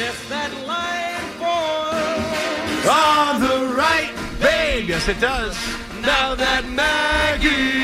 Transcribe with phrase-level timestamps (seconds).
[0.00, 4.88] Yes, that lion forms On the right, babe.
[4.88, 5.54] Yes, it does.
[6.00, 7.79] Now that Maggie's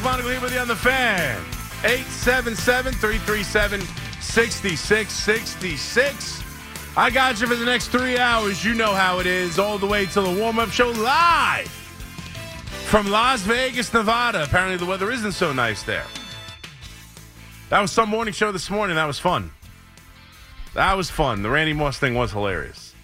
[0.00, 1.38] McMonagle here with you on the fan.
[1.84, 3.80] 877 337
[4.20, 6.42] 6666.
[6.96, 8.64] I got you for the next three hours.
[8.64, 9.58] You know how it is.
[9.58, 11.68] All the way till the warm up show live
[12.86, 14.42] from Las Vegas, Nevada.
[14.42, 16.06] Apparently, the weather isn't so nice there.
[17.68, 18.96] That was some morning show this morning.
[18.96, 19.50] That was fun.
[20.74, 21.42] That was fun.
[21.42, 22.94] The Randy Moss thing was hilarious.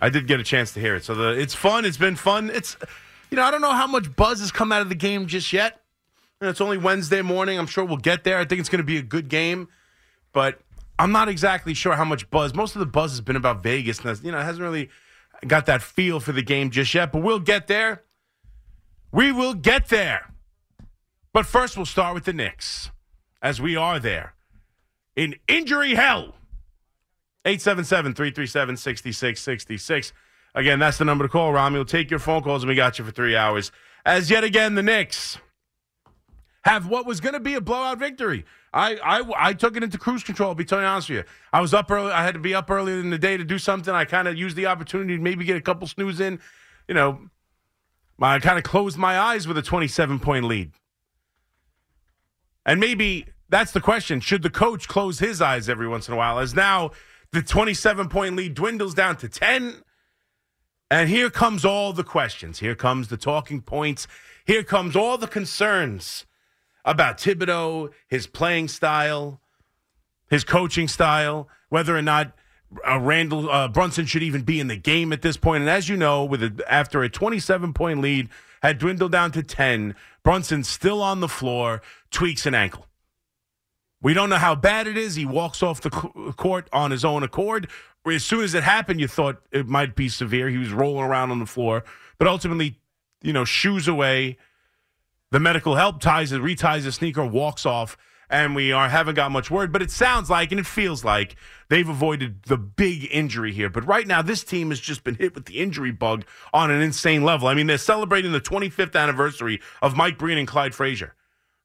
[0.00, 1.04] I did get a chance to hear it.
[1.04, 1.84] So the it's fun.
[1.84, 2.50] It's been fun.
[2.50, 2.76] It's
[3.30, 5.52] you know, I don't know how much buzz has come out of the game just
[5.52, 5.79] yet.
[6.40, 7.58] Know, it's only Wednesday morning.
[7.58, 8.38] I'm sure we'll get there.
[8.38, 9.68] I think it's going to be a good game,
[10.32, 10.58] but
[10.98, 12.54] I'm not exactly sure how much buzz.
[12.54, 14.88] Most of the buzz has been about Vegas, and you know, it hasn't really
[15.46, 17.12] got that feel for the game just yet.
[17.12, 18.04] But we'll get there.
[19.12, 20.32] We will get there.
[21.34, 22.90] But first, we'll start with the Knicks,
[23.42, 24.32] as we are there
[25.14, 26.36] in injury hell.
[27.44, 30.12] 877 337 6666.
[30.54, 31.52] Again, that's the number to call.
[31.52, 33.70] Rami will take your phone calls, and we got you for three hours.
[34.06, 35.36] As yet again, the Knicks
[36.62, 38.44] have what was going to be a blowout victory.
[38.72, 41.24] I, I, I took it into cruise control, I'll be totally honest with you.
[41.52, 42.12] I was up early.
[42.12, 43.92] I had to be up earlier in the day to do something.
[43.92, 46.38] I kind of used the opportunity to maybe get a couple snooze in.
[46.86, 47.20] You know,
[48.20, 50.72] I kind of closed my eyes with a 27 point lead.
[52.66, 54.20] And maybe that's the question.
[54.20, 56.38] Should the coach close his eyes every once in a while?
[56.38, 56.90] As now
[57.32, 59.82] the 27 point lead dwindles down to 10.
[60.92, 62.58] And here comes all the questions.
[62.58, 64.06] Here comes the talking points.
[64.44, 66.26] Here comes all the concerns
[66.84, 69.40] about Thibodeau, his playing style,
[70.28, 72.32] his coaching style, whether or not
[72.88, 75.62] uh, Randle uh, Brunson should even be in the game at this point.
[75.62, 78.28] And as you know, with a, after a 27 point lead
[78.62, 82.86] had dwindled down to 10, Brunson still on the floor, tweaks an ankle.
[84.02, 85.14] We don't know how bad it is.
[85.14, 87.68] He walks off the court on his own accord.
[88.06, 90.48] As soon as it happened, you thought it might be severe.
[90.48, 91.84] He was rolling around on the floor,
[92.18, 92.78] but ultimately,
[93.22, 94.38] you know, shoes away.
[95.32, 97.96] The medical help ties it, reties the sneaker, walks off,
[98.28, 99.70] and we are haven't got much word.
[99.72, 101.36] But it sounds like and it feels like
[101.68, 103.70] they've avoided the big injury here.
[103.70, 106.80] But right now, this team has just been hit with the injury bug on an
[106.82, 107.46] insane level.
[107.46, 111.14] I mean, they're celebrating the 25th anniversary of Mike Breen and Clyde Frazier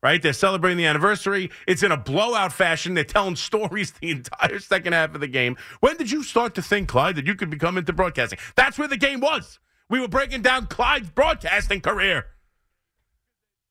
[0.04, 0.22] right?
[0.22, 1.50] They're celebrating the anniversary.
[1.68, 2.94] It's in a blowout fashion.
[2.94, 5.58] They're telling stories the entire second half of the game.
[5.80, 8.38] When did you start to think, Clyde, that you could become into broadcasting?
[8.56, 9.58] That's where the game was.
[9.90, 12.28] We were breaking down Clyde's broadcasting career.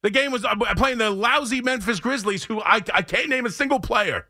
[0.05, 3.51] The game was uh, playing the lousy Memphis Grizzlies, who I, I can't name a
[3.51, 4.27] single player.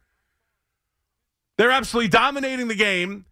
[1.59, 3.25] They're absolutely dominating the game.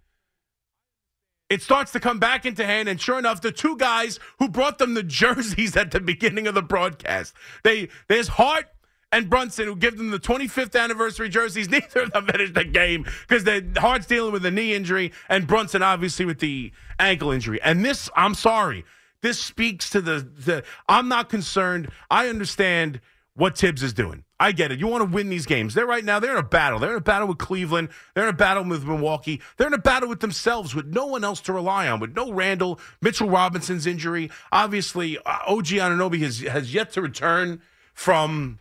[1.48, 4.78] It starts to come back into hand, and sure enough, the two guys who brought
[4.78, 7.32] them the jerseys at the beginning of the broadcast,
[7.62, 8.66] they there's Hart
[9.12, 11.68] and Brunson who give them the 25th anniversary jerseys.
[11.70, 15.80] Neither of them finished the game because Hart's dealing with a knee injury, and Brunson
[15.80, 17.62] obviously with the ankle injury.
[17.62, 18.84] And this, I'm sorry,
[19.22, 20.64] this speaks to the the.
[20.88, 21.90] I'm not concerned.
[22.10, 23.00] I understand
[23.34, 24.24] what Thibs is doing.
[24.38, 24.78] I get it.
[24.78, 25.74] You want to win these games.
[25.74, 26.78] They're right now, they're in a battle.
[26.78, 27.88] They're in a battle with Cleveland.
[28.14, 29.40] They're in a battle with Milwaukee.
[29.56, 32.32] They're in a battle with themselves with no one else to rely on, with no
[32.32, 34.30] Randle, Mitchell Robinson's injury.
[34.50, 37.62] Obviously, uh, OG Anunoby has, has yet to return
[37.94, 38.58] from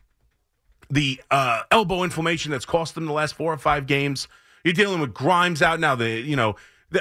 [0.89, 4.27] the uh, elbow inflammation that's cost them the last four or five games.
[4.63, 5.95] You're dealing with Grimes out now.
[5.95, 6.55] The you know,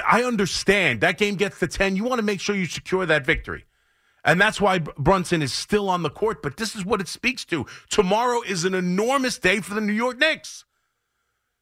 [0.07, 1.95] I understand that game gets to ten.
[1.95, 3.65] You want to make sure you secure that victory.
[4.23, 6.43] And that's why Brunson is still on the court.
[6.43, 7.65] But this is what it speaks to.
[7.89, 10.65] Tomorrow is an enormous day for the New York Knicks.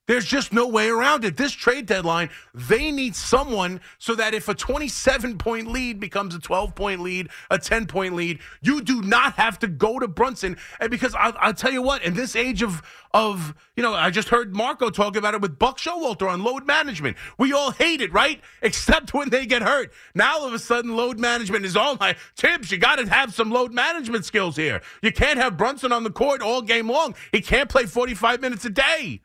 [0.09, 1.37] There's just no way around it.
[1.37, 6.39] This trade deadline, they need someone so that if a 27 point lead becomes a
[6.39, 10.57] 12 point lead, a 10 point lead, you do not have to go to Brunson.
[10.79, 12.81] And because I'll, I'll tell you what, in this age of
[13.13, 16.65] of you know, I just heard Marco talk about it with Buck Showalter on load
[16.65, 17.15] management.
[17.37, 18.41] We all hate it, right?
[18.63, 19.93] Except when they get hurt.
[20.15, 22.71] Now all of a sudden, load management is all my tips.
[22.71, 24.81] You got to have some load management skills here.
[25.03, 27.13] You can't have Brunson on the court all game long.
[27.31, 29.21] He can't play 45 minutes a day.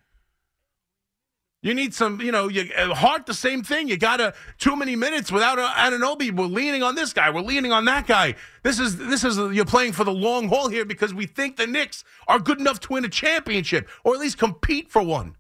[1.64, 3.88] You need some, you know, you, uh, Hart, the same thing.
[3.88, 6.31] You got to too many minutes without uh, Anunoby.
[6.31, 7.31] We're leaning on this guy.
[7.31, 8.34] We're leaning on that guy.
[8.62, 11.66] This is this is you're playing for the long haul here because we think the
[11.66, 15.37] Knicks are good enough to win a championship or at least compete for one.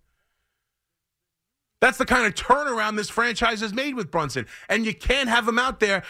[1.82, 4.46] That's the kind of turnaround this franchise has made with Brunson.
[4.70, 6.04] And you can't have him out there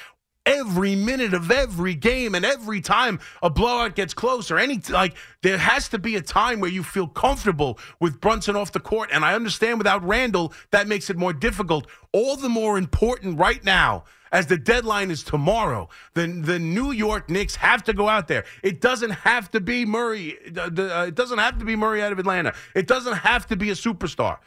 [0.46, 5.14] every minute of every game and every time a blowout gets close or any like
[5.42, 9.10] there has to be a time where you feel comfortable with Brunson off the court.
[9.12, 11.86] And I understand without Randle that makes it more difficult.
[12.12, 17.30] All the more important right now as the deadline is tomorrow the the New York
[17.30, 18.44] Knicks have to go out there.
[18.62, 22.18] It doesn't have to be Murray uh, it doesn't have to be Murray out of
[22.18, 22.54] Atlanta.
[22.74, 24.38] It doesn't have to be a superstar.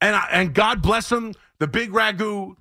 [0.00, 2.56] And I, and God bless him the big ragu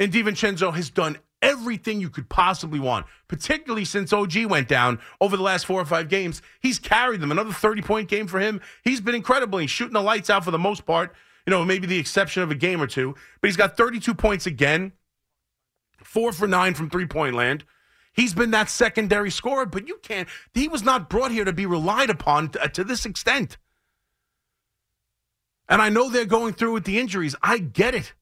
[0.00, 5.36] and DiVincenzo has done everything you could possibly want, particularly since OG went down over
[5.36, 6.40] the last four or five games.
[6.60, 7.30] He's carried them.
[7.30, 8.60] Another 30 point game for him.
[8.82, 9.58] He's been incredible.
[9.58, 11.14] He's shooting the lights out for the most part,
[11.46, 14.46] you know, maybe the exception of a game or two, but he's got 32 points
[14.46, 14.92] again,
[16.02, 17.64] four for nine from three point land.
[18.14, 20.28] He's been that secondary scorer, but you can't.
[20.54, 23.58] He was not brought here to be relied upon to, to this extent.
[25.68, 27.34] And I know they're going through with the injuries.
[27.42, 28.12] I get it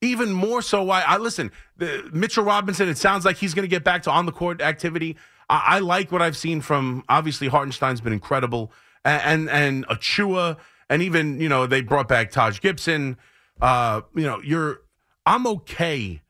[0.00, 1.52] even more so why I listen.
[1.76, 2.88] The, Mitchell Robinson.
[2.88, 5.16] It sounds like he's going to get back to on the court activity.
[5.48, 7.04] I, I, like what I've seen from.
[7.08, 8.72] Obviously, Hartenstein's been incredible,
[9.04, 10.56] and and, and Achiuwa,
[10.88, 13.16] and even you know they brought back Taj Gibson.
[13.60, 14.82] Uh, you know, you're.
[15.26, 16.22] I'm okay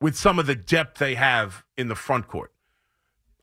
[0.00, 2.52] with some of the depth they have in the front court.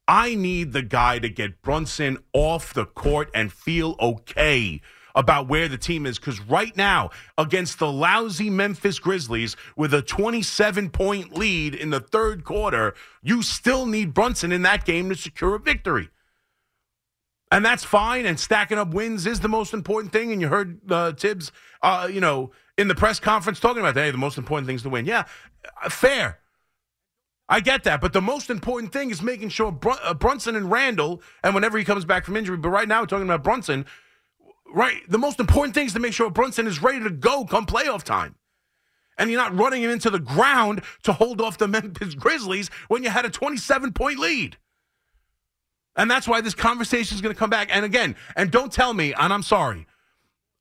[0.07, 4.81] I need the guy to get Brunson off the court and feel okay
[5.15, 10.01] about where the team is because right now, against the lousy Memphis Grizzlies with a
[10.01, 15.15] 27 point lead in the third quarter, you still need Brunson in that game to
[15.15, 16.10] secure a victory.
[17.51, 18.25] And that's fine.
[18.25, 20.31] And stacking up wins is the most important thing.
[20.31, 21.51] And you heard uh, Thibs,
[21.83, 24.06] uh, you know, in the press conference talking about that.
[24.06, 25.06] Hey, the most important thing is to win.
[25.06, 25.25] Yeah,
[25.83, 26.39] uh, fair.
[27.50, 31.21] I get that, but the most important thing is making sure uh, Brunson and Randle,
[31.44, 33.86] and whenever he comes back from injury, but right now we're talking about Brunson,
[34.74, 35.02] right.
[35.08, 38.04] The most important thing is to make sure Brunson is ready to go come playoff
[38.04, 38.36] time.
[39.18, 43.04] And you're not running him into the ground to hold off the Memphis Grizzlies when
[43.04, 44.58] you had a 27 point lead.
[45.96, 47.70] And that's why this conversation is going to come back.
[47.72, 49.86] And again, and don't tell me, and I'm sorry,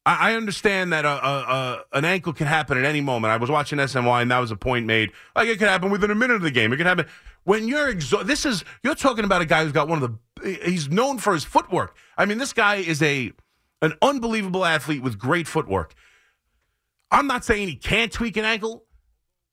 [0.04, 3.30] I, understand that a, a, a, an ankle can happen at any moment.
[3.30, 5.12] I was watching SNY, and that was a point made.
[5.36, 6.72] Like it could happen within a minute of the game.
[6.72, 7.06] It could happen
[7.44, 8.26] when you're exhausted.
[8.26, 10.58] This is you're talking about a guy who's got one of the.
[10.64, 11.96] He's known for his footwork.
[12.18, 13.32] I mean, this guy is a
[13.82, 15.94] an unbelievable athlete with great footwork.
[17.10, 18.84] I'm not saying he can't tweak an ankle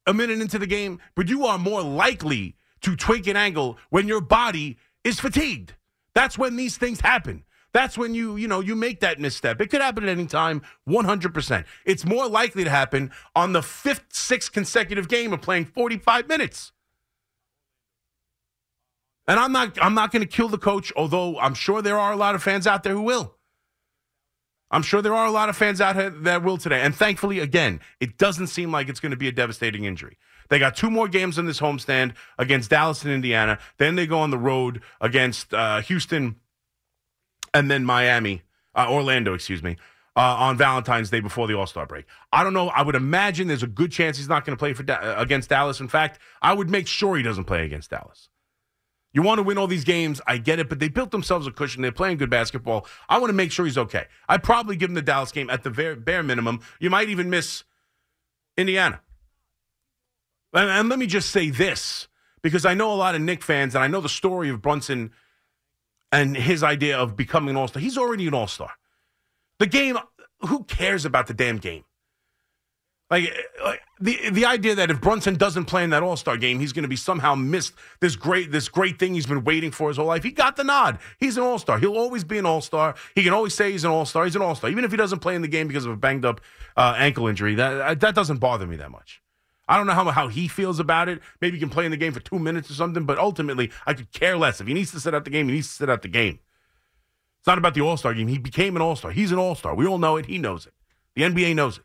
[0.07, 4.07] a minute into the game, but you are more likely to tweak an ankle when
[4.07, 5.75] your body is fatigued.
[6.13, 7.43] That's when these things happen.
[7.73, 9.61] That's when you, you know, you make that misstep.
[9.61, 11.65] It could happen at any time, 100%.
[11.85, 16.71] It's more likely to happen on the fifth, sixth consecutive game of playing 45 minutes.
[19.27, 22.11] And I'm not I'm not going to kill the coach, although I'm sure there are
[22.11, 23.35] a lot of fans out there who will.
[24.71, 26.81] I'm sure there are a lot of fans out here that will today.
[26.81, 30.17] And thankfully, again, it doesn't seem like it's going to be a devastating injury.
[30.49, 33.59] They got two more games in this homestand against Dallas and Indiana.
[33.77, 36.35] Then they go on the road against uh, Houston
[37.53, 38.43] and then Miami,
[38.75, 39.77] uh, Orlando, excuse me,
[40.15, 42.05] uh, on Valentine's Day before the All Star break.
[42.31, 42.69] I don't know.
[42.69, 45.49] I would imagine there's a good chance he's not going to play for da- against
[45.49, 45.79] Dallas.
[45.79, 48.29] In fact, I would make sure he doesn't play against Dallas.
[49.11, 51.51] You want to win all these games, I get it, but they built themselves a
[51.51, 51.81] cushion.
[51.81, 52.85] They're playing good basketball.
[53.07, 54.05] I want to make sure he's okay.
[54.27, 56.59] I'd probably give him the Dallas game at the bare, bare minimum.
[56.79, 57.63] You might even miss
[58.55, 59.01] Indiana.
[60.53, 62.07] And, and let me just say this
[62.41, 65.11] because I know a lot of Knick fans, and I know the story of Brunson
[66.11, 67.81] and his idea of becoming an all star.
[67.81, 68.71] He's already an all star.
[69.57, 69.97] The game,
[70.41, 71.83] who cares about the damn game?
[73.09, 76.59] Like, like, the the idea that if Brunson doesn't play in that All Star game,
[76.59, 79.87] he's going to be somehow missed this great this great thing he's been waiting for
[79.87, 80.23] his whole life.
[80.23, 80.99] He got the nod.
[81.19, 81.79] He's an All Star.
[81.79, 82.95] He'll always be an All Star.
[83.15, 84.25] He can always say he's an All Star.
[84.25, 85.97] He's an All Star, even if he doesn't play in the game because of a
[85.97, 86.39] banged up
[86.77, 87.55] uh, ankle injury.
[87.55, 89.21] That that doesn't bother me that much.
[89.67, 91.19] I don't know how how he feels about it.
[91.41, 93.95] Maybe he can play in the game for two minutes or something, but ultimately, I
[93.95, 94.61] could care less.
[94.61, 96.39] If he needs to sit out the game, he needs to sit out the game.
[97.39, 98.27] It's not about the All Star game.
[98.27, 99.09] He became an All Star.
[99.09, 99.73] He's an All Star.
[99.73, 100.27] We all know it.
[100.27, 100.73] He knows it.
[101.15, 101.83] The NBA knows it.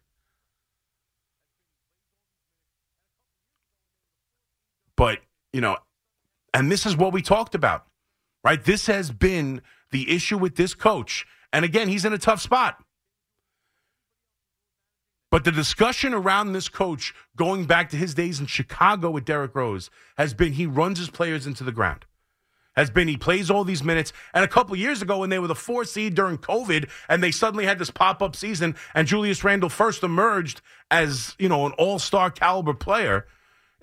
[4.97, 5.19] But,
[5.53, 5.77] you know,
[6.53, 7.87] and this is what we talked about,
[8.45, 8.63] right?
[8.63, 11.27] This has been the issue with this coach.
[11.53, 12.83] And again, he's in a tough spot.
[15.31, 19.55] But the discussion around this coach going back to his days in Chicago with Derrick
[19.57, 22.05] Rose has been he runs his players into the ground.
[22.77, 24.13] Has been he plays all these minutes.
[24.33, 27.33] And a couple years ago, when they were the four seed during COVID, and they
[27.33, 30.61] suddenly had this pop up season, and Julius Randle first emerged
[30.91, 33.27] as you know an all star caliber player,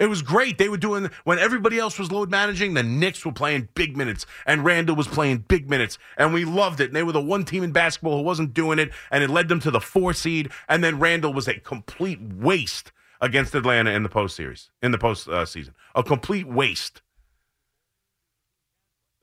[0.02, 0.58] It was great.
[0.58, 2.74] They were doing when everybody else was load managing.
[2.74, 6.80] The Knicks were playing big minutes, and Randle was playing big minutes, and we loved
[6.80, 6.86] it.
[6.86, 9.48] And they were the one team in basketball who wasn't doing it, and it led
[9.48, 10.52] them to the four seed.
[10.68, 12.92] And then Randle was a complete waste
[13.22, 17.04] against Atlanta in the post series, in the post uh, season, a complete waste.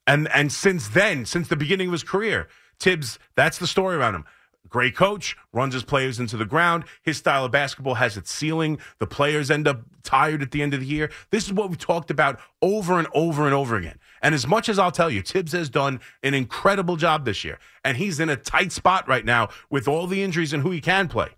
[0.07, 2.47] And and since then, since the beginning of his career,
[2.79, 4.25] Thibs, that's the story around him.
[4.69, 6.85] Great coach, runs his players into the ground.
[7.03, 8.79] His style of basketball has its ceiling.
[8.99, 11.11] The players end up tired at the end of the year.
[11.31, 13.99] This is what we talked about over and over and over again.
[14.21, 17.59] And as much as I'll tell you, Thibs has done an incredible job this year.
[17.83, 20.81] And he's in a tight spot right now with all the injuries and who he
[20.81, 21.29] can play.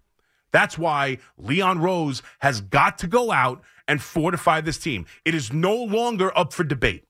[0.52, 5.06] That's why Leon Rose has got to go out and fortify this team.
[5.24, 7.04] It is no longer up for debate.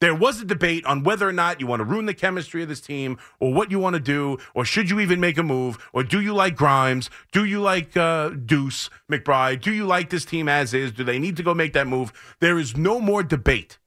[0.00, 2.68] There was a debate on whether or not you want to ruin the chemistry of
[2.68, 5.78] this team or what you want to do, or should you even make a move,
[5.94, 7.08] or do you like Grimes?
[7.32, 9.62] Do you like uh, Deuce McBride?
[9.62, 10.92] Do you like this team as is?
[10.92, 12.12] Do they need to go make that move?
[12.40, 13.78] There is no more debate.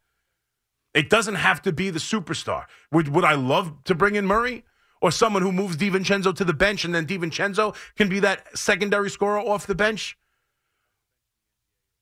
[0.95, 2.65] It doesn't have to be the superstar.
[2.91, 4.65] Would, would I love to bring in Murray?
[5.01, 9.09] Or someone who moves DiVincenzo to the bench and then DiVincenzo can be that secondary
[9.09, 10.17] scorer off the bench?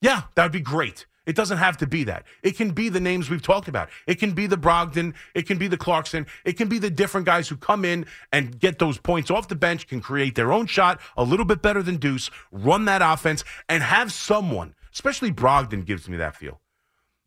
[0.01, 1.05] Yeah, that would be great.
[1.27, 2.25] It doesn't have to be that.
[2.41, 3.89] It can be the names we've talked about.
[4.07, 5.13] It can be the Brogdon.
[5.35, 6.25] It can be the Clarkson.
[6.45, 9.55] It can be the different guys who come in and get those points off the
[9.55, 13.43] bench, can create their own shot a little bit better than Deuce, run that offense,
[13.67, 16.61] and have someone, especially Brogdon gives me that feel.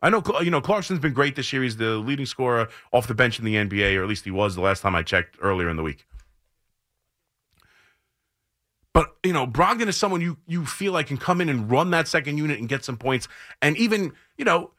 [0.03, 1.63] I know, you know, Clarkson's been great this year.
[1.63, 4.55] He's the leading scorer off the bench in the NBA, or at least he was
[4.55, 6.07] the last time I checked earlier in the week.
[8.93, 11.91] But you know, Brogdon is someone you you feel like can come in and run
[11.91, 13.29] that second unit and get some points,
[13.63, 14.73] and even you know,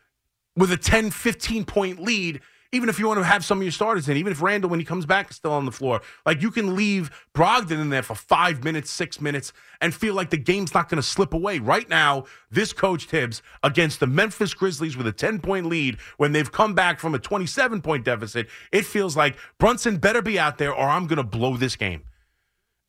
[0.56, 2.42] with a 10, 15 point lead,
[2.74, 4.80] even if you want to have some of your starters in, even if Randle, when
[4.80, 8.04] he comes back, is still on the floor, like you can leave Brogdon in there
[8.04, 9.52] for five minutes, six minutes,
[9.82, 11.60] and feel like the game's not going to slip away.
[11.60, 16.32] Right now, this coach Thibs against the Memphis Grizzlies with a 10 point lead when
[16.32, 20.58] they've come back from a 27 point deficit, it feels like Brunson better be out
[20.58, 22.04] there or I'm going to blow this game.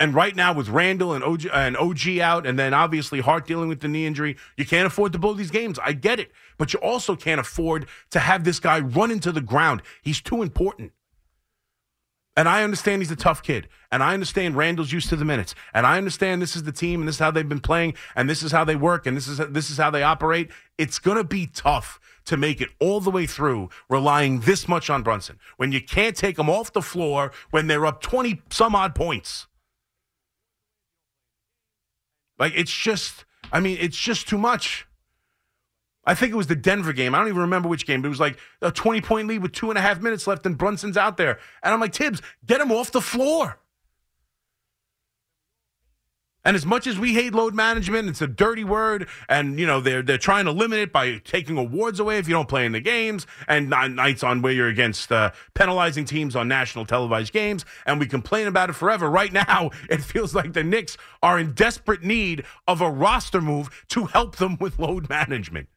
[0.02, 3.68] And right now, with Randle and OG, and OG out, and then obviously Hart dealing
[3.68, 5.78] with the knee injury, you can't afford to blow these games.
[5.78, 6.32] I get it.
[6.59, 9.80] But you also can't afford to have this guy run into the ground.
[10.02, 10.90] He's too important.
[12.37, 13.68] And I understand he's a tough kid.
[13.92, 15.54] And I understand Randle's used to the minutes.
[15.73, 18.28] And I understand this is the team and this is how they've been playing and
[18.28, 20.50] this is how they work and this is this is how they operate.
[20.78, 24.90] It's going to be tough to make it all the way through relying this much
[24.90, 28.75] on Brunson when you can't take them off the floor when they're up 20 some
[28.75, 29.47] odd points.
[32.39, 34.87] Like it's just, I mean, it's just too much.
[36.05, 37.15] I think it was the Denver game.
[37.15, 39.53] I don't even remember which game, but it was like a 20 point lead with
[39.53, 41.39] two and a half minutes left, and Brunson's out there.
[41.62, 43.59] And I'm like, Thibs, get him off the floor.
[46.44, 49.80] And as much as we hate load management, it's a dirty word, and you know
[49.80, 52.72] they're they're trying to limit it by taking awards away if you don't play in
[52.72, 57.64] the games, and nights on where you're against uh, penalizing teams on national televised games,
[57.87, 59.08] and we complain about it forever.
[59.08, 63.84] Right now, it feels like the Knicks are in desperate need of a roster move
[63.88, 65.68] to help them with load management,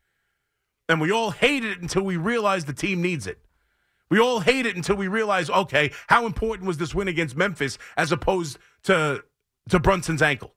[0.90, 3.40] and we all hate it until we realize the team needs it.
[4.10, 7.78] We all hate it until we realize, okay, how important was this win against Memphis
[7.98, 9.24] as opposed to
[9.70, 10.55] to Brunson's ankle?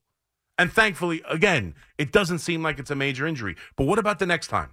[0.58, 3.56] And thankfully, again, it doesn't seem like it's a major injury.
[3.76, 4.70] But what about the next time?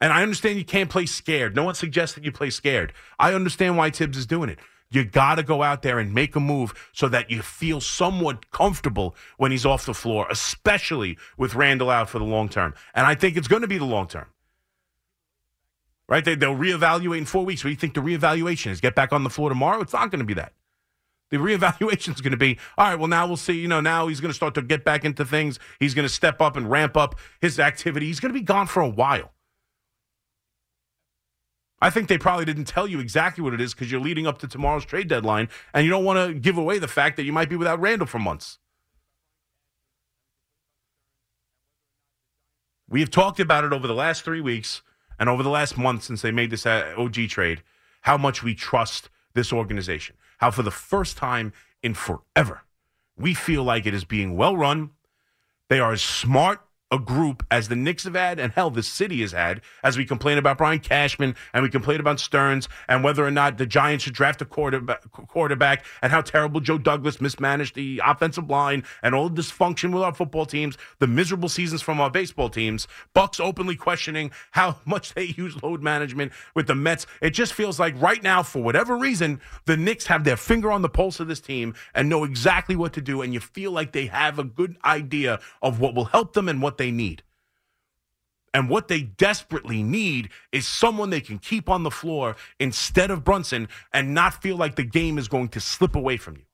[0.00, 1.56] And I understand you can't play scared.
[1.56, 2.92] No one suggests that you play scared.
[3.18, 4.58] I understand why Thibs is doing it.
[4.90, 8.50] You got to go out there and make a move so that you feel somewhat
[8.52, 12.74] comfortable when he's off the floor, especially with Randle out for the long term.
[12.94, 14.26] And I think it's going to be the long term.
[16.08, 16.24] Right?
[16.24, 17.64] They, they'll reevaluate in four weeks.
[17.64, 18.80] What do you think the reevaluation is?
[18.80, 19.80] Get back on the floor tomorrow?
[19.80, 20.52] It's not going to be that.
[21.30, 22.98] The reevaluation is going to be all right.
[22.98, 23.58] Well, now we'll see.
[23.58, 25.58] You know, now he's going to start to get back into things.
[25.80, 28.06] He's going to step up and ramp up his activity.
[28.06, 29.32] He's going to be gone for a while.
[31.80, 34.38] I think they probably didn't tell you exactly what it is because you're leading up
[34.38, 37.32] to tomorrow's trade deadline, and you don't want to give away the fact that you
[37.32, 38.58] might be without Randle for months.
[42.88, 44.80] We have talked about it over the last three weeks
[45.18, 47.62] and over the last month since they made this uh, OG trade,
[48.02, 51.52] how much we trust this organization how for the first time
[51.82, 52.62] in forever,
[53.16, 54.90] we feel like it is being well run.
[55.68, 56.60] They are as smart
[56.92, 60.04] a group as the Knicks have had, and hell, the city has had, as we
[60.04, 64.04] complain about Brian Cashman and we complain about Stearns and whether or not the Giants
[64.04, 69.14] should draft a quarterback, quarterback and how terrible Joe Douglas mismanaged the offensive line and
[69.14, 72.86] all the dysfunction with our football teams, the miserable seasons from our baseball teams.
[73.14, 77.06] Bucks openly questioning how much they use load management with the Mets.
[77.20, 80.82] It just feels like right now, for whatever reason, the Knicks have their finger on
[80.82, 83.90] the pulse of this team and know exactly what to do, and you feel like
[83.90, 87.22] they have a good idea of what will help them and what they need.
[88.54, 93.22] And what they desperately need is someone they can keep on the floor instead of
[93.22, 96.44] Brunson and not feel like the game is going to slip away from you.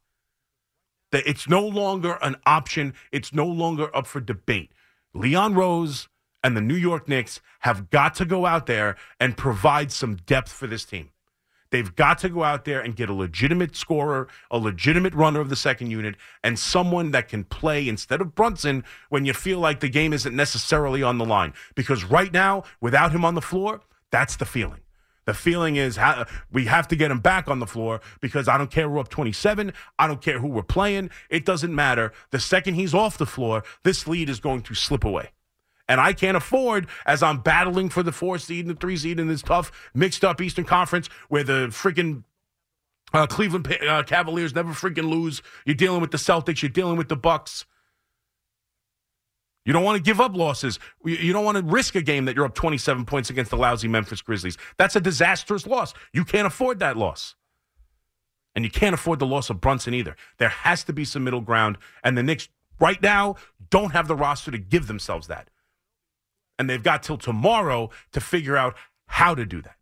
[1.12, 4.72] That it's no longer an option, it's no longer up for debate.
[5.14, 6.08] Leon Rose
[6.42, 10.50] and the New York Knicks have got to go out there and provide some depth
[10.50, 11.10] for this team.
[11.72, 15.48] They've got to go out there and get a legitimate scorer, a legitimate runner of
[15.48, 19.80] the second unit, and someone that can play instead of Brunson when you feel like
[19.80, 21.54] the game isn't necessarily on the line.
[21.74, 24.80] Because right now, without him on the floor, that's the feeling.
[25.24, 28.58] The feeling is ha- we have to get him back on the floor because I
[28.58, 29.72] don't care we're up 27.
[29.98, 31.08] I don't care who we're playing.
[31.30, 32.12] It doesn't matter.
[32.32, 35.30] The second he's off the floor, this lead is going to slip away.
[35.92, 39.20] And I can't afford, as I'm battling for the four seed and the three seed
[39.20, 42.22] in this tough, mixed up Eastern Conference where the freaking
[43.12, 45.42] uh, Cleveland uh, Cavaliers never freaking lose.
[45.66, 46.62] You're dealing with the Celtics.
[46.62, 47.66] You're dealing with the Bucks.
[49.66, 50.78] You don't want to give up losses.
[51.04, 53.86] You don't want to risk a game that you're up 27 points against the lousy
[53.86, 54.56] Memphis Grizzlies.
[54.78, 55.92] That's a disastrous loss.
[56.14, 57.34] You can't afford that loss.
[58.54, 60.16] And you can't afford the loss of Brunson either.
[60.38, 61.76] There has to be some middle ground.
[62.02, 62.48] And the Knicks,
[62.80, 63.36] right now,
[63.68, 65.50] don't have the roster to give themselves that.
[66.58, 69.76] And they've got till tomorrow to figure out how to do that.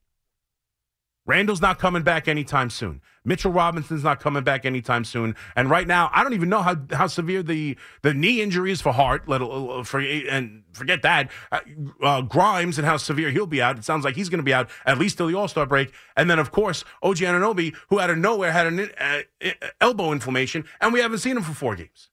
[1.30, 3.02] Randle's not coming back anytime soon.
[3.24, 5.36] Mitchell Robinson's not coming back anytime soon.
[5.54, 8.80] And right now, I don't even know how, how severe the, the knee injury is
[8.80, 9.28] for Hart.
[9.28, 9.40] Let
[9.86, 11.30] for and forget that.
[11.52, 11.60] Uh,
[12.02, 13.78] uh, Grimes and how severe he'll be out.
[13.78, 15.92] It sounds like he's going to be out at least till the All Star break.
[16.16, 19.50] And then of course OG Anunoby, who out of nowhere had an uh, uh,
[19.80, 22.09] elbow inflammation, and we haven't seen him for four games.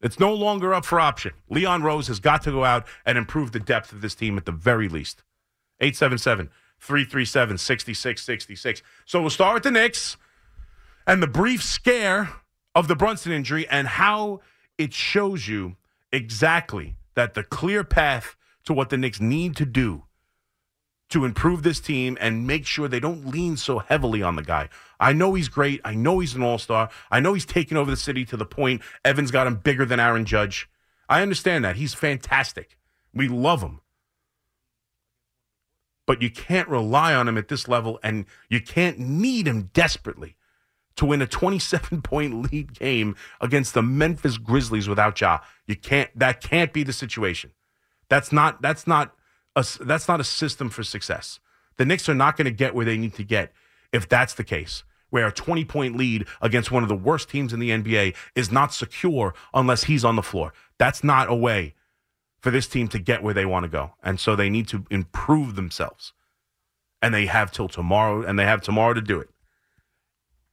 [0.00, 1.32] It's no longer up for option.
[1.48, 4.46] Leon Rose has got to go out and improve the depth of this team at
[4.46, 5.22] the very least.
[5.80, 8.82] 877 337 6666.
[9.04, 10.16] So we'll start with the Knicks
[11.06, 12.30] and the brief scare
[12.74, 14.40] of the Brunson injury and how
[14.78, 15.76] it shows you
[16.12, 20.04] exactly that the clear path to what the Knicks need to do
[21.10, 24.68] to improve this team and make sure they don't lean so heavily on the guy.
[24.98, 25.80] I know he's great.
[25.84, 26.88] I know he's an all star.
[27.10, 30.00] I know he's taken over the city to the point Evans got him bigger than
[30.00, 30.68] Aaron Judge.
[31.08, 31.76] I understand that.
[31.76, 32.78] He's fantastic.
[33.12, 33.80] We love him.
[36.06, 40.36] But you can't rely on him at this level, and you can't need him desperately
[40.96, 45.38] to win a 27 point lead game against the Memphis Grizzlies without Ja.
[45.66, 47.52] You can't, that can't be the situation.
[48.08, 49.14] That's not, that's not,
[49.56, 51.40] a, that's not a system for success.
[51.76, 53.52] The Knicks are not going to get where they need to get
[53.92, 54.84] if that's the case.
[55.10, 58.52] Where a 20 point lead against one of the worst teams in the NBA is
[58.52, 60.52] not secure unless he's on the floor.
[60.78, 61.74] That's not a way
[62.40, 63.92] for this team to get where they want to go.
[64.02, 66.12] And so they need to improve themselves.
[67.02, 69.30] And they have till tomorrow, and they have tomorrow to do it.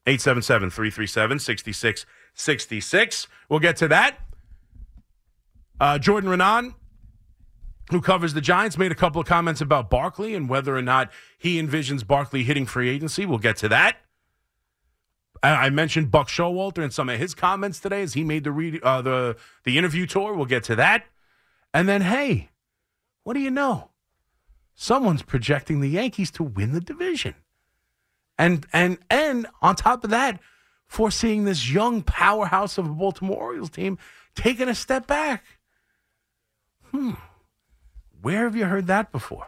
[0.08, 3.28] 877 337 6666.
[3.50, 4.20] We'll get to that.
[5.80, 6.74] Uh, Jordan Raanan,
[7.90, 11.12] who covers the Giants, made a couple of comments about Barkley and whether or not
[11.38, 13.26] he envisions Barkley hitting free agency.
[13.26, 13.98] We'll get to that.
[15.44, 18.80] I mentioned Buck Showalter and some of his comments today as he made the re-
[18.82, 20.34] uh, the the interview tour.
[20.34, 21.06] We'll get to that,
[21.74, 22.50] and then hey,
[23.24, 23.92] what do you know?
[24.74, 27.36] Someone's projecting the Yankees to win the division,
[28.38, 30.40] and and and on top of that,
[30.88, 33.98] foreseeing this young powerhouse of a Baltimore Orioles team
[34.36, 35.44] taking a step back.
[36.92, 37.12] Hmm.
[38.22, 39.48] Where have you heard that before?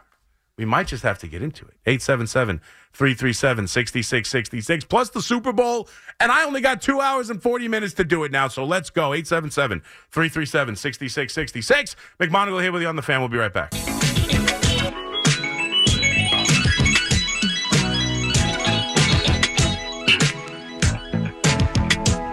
[0.56, 1.74] We might just have to get into it.
[1.86, 2.60] 877
[2.92, 5.88] 337 6666 plus the Super Bowl.
[6.20, 8.48] And I only got two hours and 40 minutes to do it now.
[8.48, 9.14] So let's go.
[9.14, 9.80] 877
[10.10, 11.96] 337 6666.
[12.18, 13.20] McMonagle here with you on the fan.
[13.20, 13.72] We'll be right back.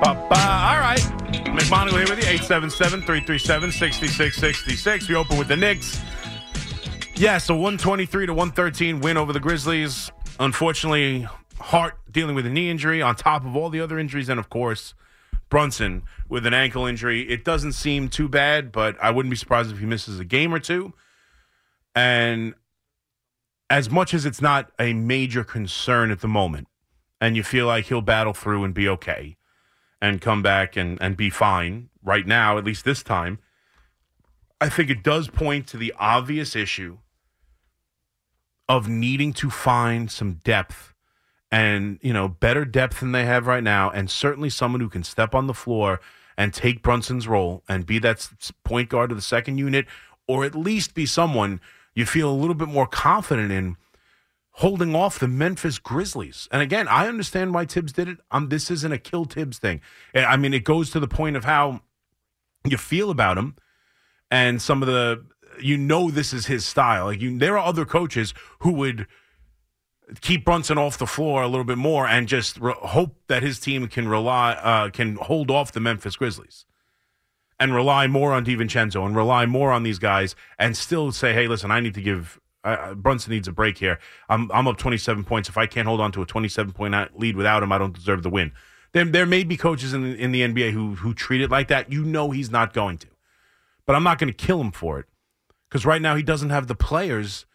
[0.03, 0.99] All right.
[1.55, 2.29] McMonagle here with you.
[2.29, 5.07] 877 337 6666.
[5.07, 6.01] We open with the Knicks.
[7.19, 10.11] Yes, so 123 to 113 win over the Grizzlies.
[10.39, 11.27] Unfortunately,
[11.59, 14.51] Hart dealing with a knee injury on top of all the other injuries, and of
[14.51, 14.93] course,
[15.49, 17.27] Brunson with an ankle injury.
[17.27, 20.53] It doesn't seem too bad, but I wouldn't be surprised if he misses a game
[20.53, 20.93] or two.
[21.95, 22.53] And
[23.67, 26.67] as much as it's not a major concern at the moment,
[27.19, 29.37] and you feel like he'll battle through and be okay,
[29.99, 33.39] and come back and, and be fine right now, at least this time.
[34.61, 36.99] I think it does point to the obvious issue
[38.69, 40.93] of needing to find some depth
[41.49, 45.03] and, you know, better depth than they have right now, and certainly someone who can
[45.03, 46.01] step on the floor
[46.37, 48.29] and take Brunson's role and be that
[48.63, 49.85] point guard of the second unit,
[50.27, 51.61] or at least be someone
[51.95, 53.77] you feel a little bit more confident in
[54.51, 56.47] holding off the Memphis Grizzlies.
[56.51, 58.17] And again, I understand why Thibs did it.
[58.31, 59.81] Um, this isn't a kill Thibs thing.
[60.13, 61.81] I mean, it goes to the point of how
[62.65, 63.55] you feel about him
[64.29, 65.25] and some of the
[65.61, 67.05] you know this is his style.
[67.05, 69.07] Like you, there are other coaches who would
[70.21, 73.59] keep Brunson off the floor a little bit more and just re- hope that his
[73.59, 76.65] team can rely uh, can hold off the Memphis Grizzlies
[77.59, 81.47] and rely more on DiVincenzo and rely more on these guys and still say, hey,
[81.47, 82.39] listen, I need to give.
[82.63, 83.99] Uh, Brunson needs a break here.
[84.29, 85.49] I'm I'm up 27 points.
[85.49, 88.23] If I can't hold on to a 27 point lead without him, I don't deserve
[88.23, 88.51] the win.
[88.93, 91.67] There, there may be coaches in the, in the NBA who who treat it like
[91.67, 91.91] that.
[91.91, 93.07] You know he's not going to,
[93.85, 95.05] but I'm not going to kill him for it
[95.69, 97.45] because right now he doesn't have the players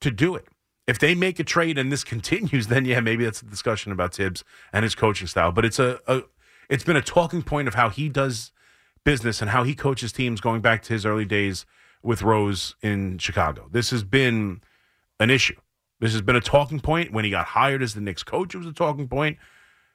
[0.00, 0.46] to do it.
[0.86, 4.14] If they make a trade and this continues, then yeah, maybe that's a discussion about
[4.14, 5.52] Thibs and his coaching style.
[5.52, 6.22] But it's a, a
[6.68, 8.52] it's been a talking point of how he does
[9.04, 11.64] business and how he coaches teams going back to his early days
[12.02, 13.68] with Rose in Chicago.
[13.70, 14.60] This has been
[15.18, 15.56] an issue.
[16.00, 17.12] This has been a talking point.
[17.12, 19.38] When he got hired as the Knicks coach, it was a talking point.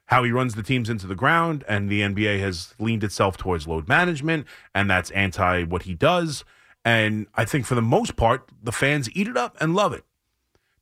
[0.06, 3.66] How he runs the teams into the ground, and the NBA has leaned itself towards
[3.66, 6.44] load management, and that's anti what he does.
[6.84, 10.04] And I think for the most part, the fans eat it up and love it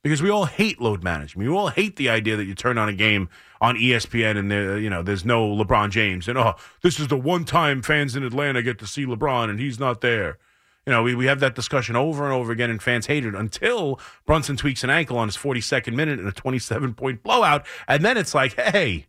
[0.03, 1.47] because we all hate load management.
[1.47, 3.29] We all hate the idea that you turn on a game
[3.61, 7.17] on ESPN and there, you know, there's no LeBron James, and oh, this is the
[7.17, 10.37] one time fans in Atlanta get to see LeBron and he's not there.
[10.85, 13.33] You know, we, we have that discussion over and over again, and fans hate it
[13.33, 17.65] until Brunson tweaks an ankle on his 42nd minute in a 27 point blowout.
[17.87, 19.05] And then it's like, hey,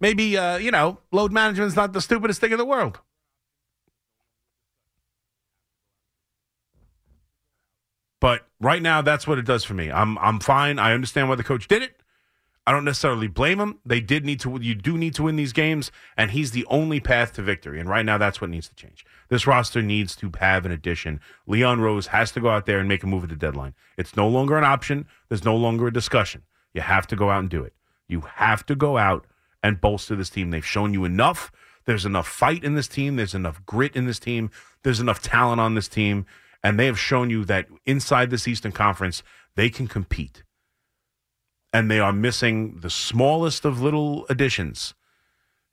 [0.00, 3.00] maybe, uh, you know, load management's not the stupidest thing in the world.
[8.20, 9.90] But right now, that's what it does for me.
[9.90, 10.78] I'm I'm fine.
[10.78, 12.00] I understand why the coach did it.
[12.68, 13.78] I don't necessarily blame him.
[13.86, 14.58] They did need to.
[14.60, 17.78] You do need to win these games, and he's the only path to victory.
[17.78, 19.06] And right now, that's what needs to change.
[19.28, 21.20] This roster needs to have an addition.
[21.46, 23.74] Leon Rose has to go out there and make a move at the deadline.
[23.96, 25.06] It's no longer an option.
[25.28, 26.42] There's no longer a discussion.
[26.74, 27.74] You have to go out and do it.
[28.08, 29.26] You have to go out
[29.66, 30.50] and bolster this team.
[30.50, 31.50] They've shown you enough.
[31.86, 33.16] There's enough fight in this team.
[33.16, 34.48] There's enough grit in this team.
[34.84, 36.24] There's enough talent on this team.
[36.62, 39.24] And they have shown you that inside this Eastern Conference,
[39.56, 40.44] they can compete.
[41.72, 44.94] And they are missing the smallest of little additions.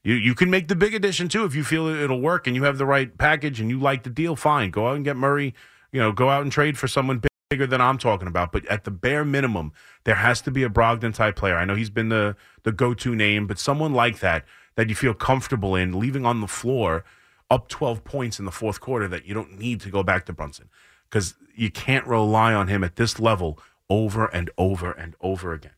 [0.02, 2.64] You you can make the big addition too if you feel it'll work and you
[2.64, 4.34] have the right package and you like the deal.
[4.34, 5.54] Fine, go out and get Murray.
[5.92, 8.52] You know, go out and trade for someone bigger than I'm talking about.
[8.52, 9.72] But at the bare minimum,
[10.04, 11.56] there has to be a Brogdon type player.
[11.56, 14.44] I know he's been the the go to name, but someone like that
[14.76, 17.04] that you feel comfortable in leaving on the floor
[17.50, 20.32] up 12 points in the fourth quarter that you don't need to go back to
[20.32, 20.68] Brunson
[21.08, 25.72] because you can't rely on him at this level over and over and over again.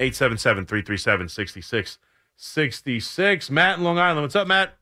[0.00, 3.50] 877 337 6666.
[3.50, 4.22] Matt in Long Island.
[4.22, 4.74] What's up, Matt?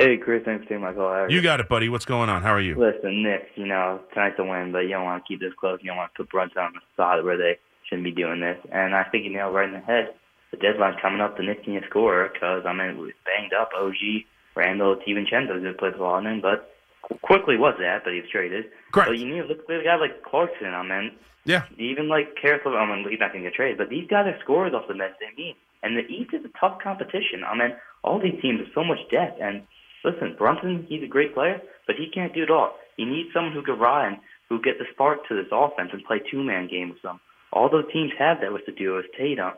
[0.00, 1.28] Hey, Chris, thanks for taking my call.
[1.30, 1.90] You got it, buddy.
[1.90, 2.40] What's going on?
[2.40, 2.74] How are you?
[2.74, 5.78] Listen, Knicks, you know, tonight's a win, but you don't want to keep this close.
[5.82, 8.56] You don't want to put Brunson on the spot where they shouldn't be doing this.
[8.72, 10.14] And I think you nailed right in the head.
[10.52, 11.36] The deadline's coming up.
[11.36, 14.24] The Knicks need a scorer because, I mean, banged up OG,
[14.56, 16.72] Randle, DiVincenzo to play for in, but
[17.20, 18.72] Quickley was that, but he was traded.
[18.92, 19.10] Correct.
[19.10, 20.72] But you need to look at a guy like Clarkson.
[20.72, 21.12] I mean,
[21.44, 21.64] Yeah.
[21.76, 24.40] even like Caris, I mean, he's not going to get traded, but these guys are
[24.40, 25.12] scorers off the bench.
[25.20, 27.44] They mean, and the East is a tough competition.
[27.44, 29.36] I mean, all these teams have so much depth.
[29.42, 29.62] And
[30.04, 32.74] listen, Brunson, he's a great player, but he can't do it all.
[32.96, 36.20] You need someone who can ride, who get the spark to this offense and play
[36.30, 37.20] two man game with them.
[37.52, 39.52] All those teams have that with the duo is Tatum,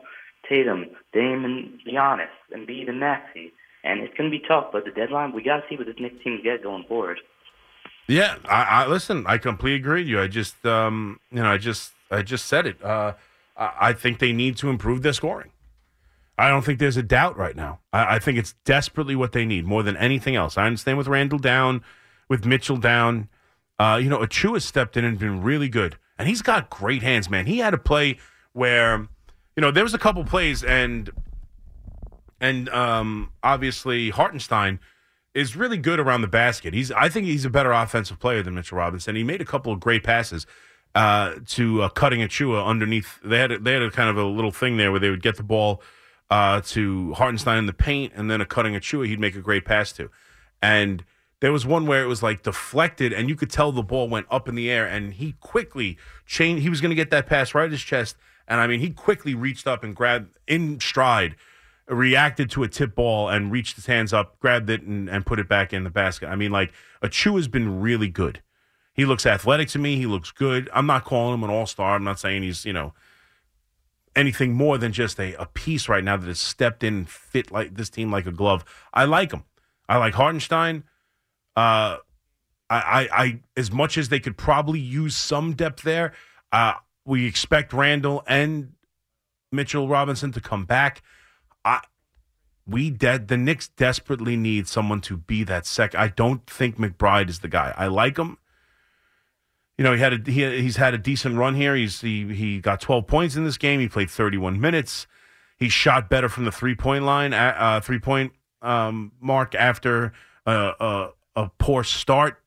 [0.47, 3.53] Tatum, Dame, and Giannis, and Embiid and Maxey.
[3.83, 5.95] And it's going to be tough, but the deadline, we got to see what this
[5.99, 7.19] Knicks team get going forward.
[8.07, 9.25] Yeah, I, I listen.
[9.27, 10.21] I completely agree with you.
[10.21, 12.83] I just, um, you know, I just, I just said it.
[12.83, 13.13] Uh,
[13.55, 15.51] I think they need to improve their scoring.
[16.37, 17.79] I don't think there's a doubt right now.
[17.91, 20.57] I, I think it's desperately what they need more than anything else.
[20.57, 21.83] I understand with Randle down,
[22.29, 23.29] with Mitchell down.
[23.79, 27.29] Uh, you know, Achiuwa stepped in and been really good, and he's got great hands,
[27.29, 27.45] man.
[27.45, 28.17] He had a play
[28.53, 29.07] where,
[29.55, 31.09] you know, there was a couple plays, and
[32.39, 34.79] and um, obviously Hartenstein
[35.33, 36.73] is really good around the basket.
[36.73, 39.15] He's I think he's a better offensive player than Mitchell Robinson.
[39.15, 40.45] He made a couple of great passes
[40.95, 43.19] uh, to uh, cutting Achiuwa underneath.
[43.23, 45.23] They had a, they had a kind of a little thing there where they would
[45.23, 45.81] get the ball
[46.33, 49.39] uh, to Hartenstein in the paint, and then a cutting a Achiuwa he'd make a
[49.39, 50.09] great pass to.
[50.63, 51.05] And
[51.41, 54.25] there was one where it was like deflected, and you could tell the ball went
[54.31, 56.63] up in the air, and he quickly changed.
[56.63, 58.15] He was going to get that pass right at his chest,
[58.47, 61.35] And I mean, he quickly reached up and grabbed in stride,
[61.87, 65.37] reacted to a tip ball and reached his hands up, grabbed it, and, and put
[65.37, 66.29] it back in the basket.
[66.29, 68.41] I mean, like, Achu has been really good.
[68.95, 69.97] He looks athletic to me.
[69.97, 70.67] He looks good.
[70.73, 71.93] I'm not calling him an all star.
[71.93, 72.95] I'm not saying he's, you know,
[74.15, 77.75] anything more than just a, a piece right now that has stepped in fit like
[77.75, 78.63] this team like a glove.
[78.93, 79.43] I like him.
[79.89, 80.83] I like Hartenstein.
[81.55, 81.97] Uh,
[82.69, 86.13] I, I, I, as much as they could probably use some depth there,
[86.51, 86.73] uh,
[87.05, 88.73] we expect Randle and
[89.51, 91.01] Mitchell Robinson to come back.
[91.65, 91.81] I,
[92.65, 93.27] we dead.
[93.27, 95.95] The Knicks desperately need someone to be that sec.
[95.95, 97.73] I don't think McBride is the guy.
[97.77, 98.37] I like him.
[99.77, 101.75] You know, he had a he, he's had a decent run here.
[101.75, 103.79] He's he he got 12 points in this game.
[103.79, 105.07] He played 31 minutes.
[105.57, 110.13] He shot better from the three point line, uh, three point um, mark after
[110.45, 112.39] uh, uh, a poor start.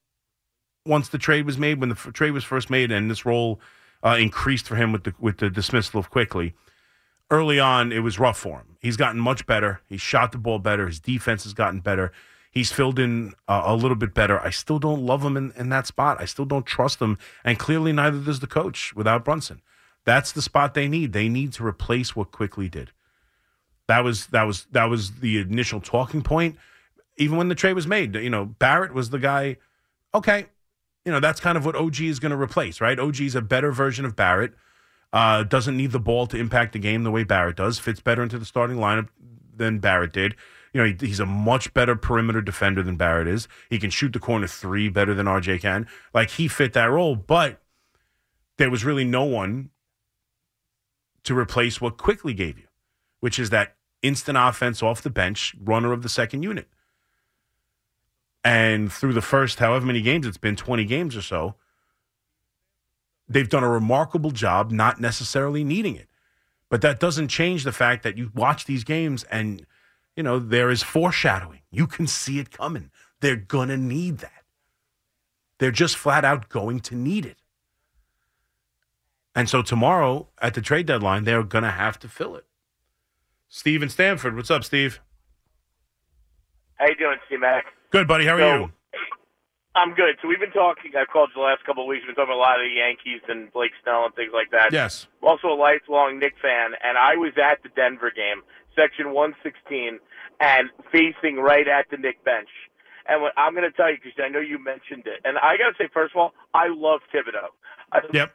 [0.84, 3.60] Once the trade was made, when the f- trade was first made, and this role
[4.04, 6.54] uh, increased for him with the with the dismissal of Quickley.
[7.28, 8.76] Early on, it was rough for him.
[8.80, 9.80] He's gotten much better.
[9.88, 10.86] He shot the ball better.
[10.86, 12.12] His defense has gotten better.
[12.56, 14.40] He's filled in uh, a little bit better.
[14.40, 16.16] I still don't love him in, in that spot.
[16.18, 17.18] I still don't trust him.
[17.44, 19.60] And clearly, neither does the coach without Brunson.
[20.06, 21.12] That's the spot they need.
[21.12, 22.92] They need to replace what Quickley did.
[23.88, 26.56] That was that was that was the initial talking point.
[27.18, 29.58] Even when the trade was made, you know, Barrett was the guy.
[30.14, 30.46] Okay,
[31.04, 32.98] you know that's kind of what OG is going to replace, right?
[32.98, 34.54] OG is a better version of Barrett.
[35.12, 37.78] Uh, doesn't need the ball to impact the game the way Barrett does.
[37.78, 39.08] Fits better into the starting lineup
[39.54, 40.36] than Barrett did.
[40.76, 43.48] You know, he, he's a much better perimeter defender than Barrett is.
[43.70, 45.88] He can shoot the corner three better than RJ can.
[46.12, 47.62] Like he fit that role, but
[48.58, 49.70] there was really no one
[51.22, 52.66] to replace what Quickley gave you,
[53.20, 56.68] which is that instant offense off the bench, runner of the second unit.
[58.44, 61.54] And through the first however many games it's been, 20 games or so,
[63.26, 66.08] they've done a remarkable job not necessarily needing it.
[66.68, 69.64] But that doesn't change the fact that you watch these games and,
[70.16, 71.60] you know, there is foreshadowing.
[71.70, 72.90] You can see it coming.
[73.20, 74.32] They're going to need that.
[75.58, 77.38] They're just flat out going to need it.
[79.34, 82.46] And so tomorrow at the trade deadline, they're going to have to fill it.
[83.48, 84.34] Steve in Stamford.
[84.34, 85.00] What's up, Steve?
[86.76, 87.64] How you doing, C Mac?
[87.90, 88.26] Good, buddy.
[88.26, 88.72] How are So- you?
[89.74, 90.16] I'm good.
[90.22, 90.90] So we've been talking.
[90.98, 92.00] I've called you the last couple of weeks.
[92.06, 94.72] We've been talking a lot of the Yankees and Blake Snell and things like that.
[94.72, 95.06] Yes.
[95.20, 98.40] I'm also a lifelong Knick fan, and I was at the Denver game,
[98.76, 99.98] section 116,
[100.40, 102.48] and facing right at the Knick bench.
[103.08, 105.56] And what I'm going to tell you, because I know you mentioned it, and I
[105.56, 107.54] got to say, first of all, I love Thibodeau.
[107.92, 108.34] I Yep.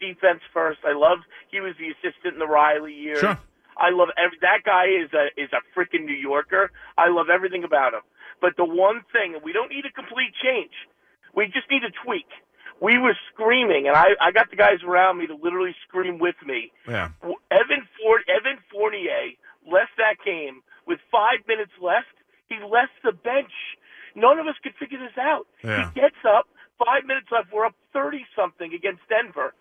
[0.00, 0.80] defense first.
[0.82, 1.18] I love
[1.52, 3.20] he was the assistant in the Riley years.
[3.20, 3.38] Sure.
[3.76, 6.72] I love every that guy is a is a freaking New Yorker.
[6.98, 8.02] I love everything about him.
[8.40, 10.72] But the one thing, we don't need a complete change.
[11.36, 12.26] We just need a tweak.
[12.80, 16.36] We were screaming, and I, I got the guys around me to literally scream with
[16.46, 16.72] me.
[16.88, 17.10] Yeah.
[17.50, 19.36] Evan Ford, Evan Fournier
[19.70, 22.08] left that game with five minutes left.
[22.48, 23.52] He left the bench.
[24.16, 25.46] None of us could figure this out.
[25.62, 25.90] Yeah.
[25.92, 27.52] He gets up, five minutes left.
[27.52, 29.52] We're up thirty something against Denver,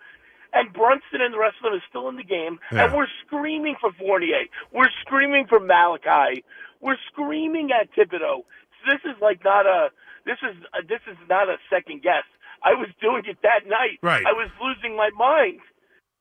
[0.54, 2.86] and Brunson and the rest of them is still in the game, Yeah.
[2.86, 4.48] and we're screaming for Fournier.
[4.72, 6.44] We're screaming for Malachi.
[6.80, 8.48] We're screaming at Thibodeau.
[8.80, 9.90] So this is like not a.
[10.26, 12.24] This is uh, this is not a second guess.
[12.64, 14.00] I was doing it that night.
[14.02, 14.26] Right.
[14.26, 15.60] I was losing my mind.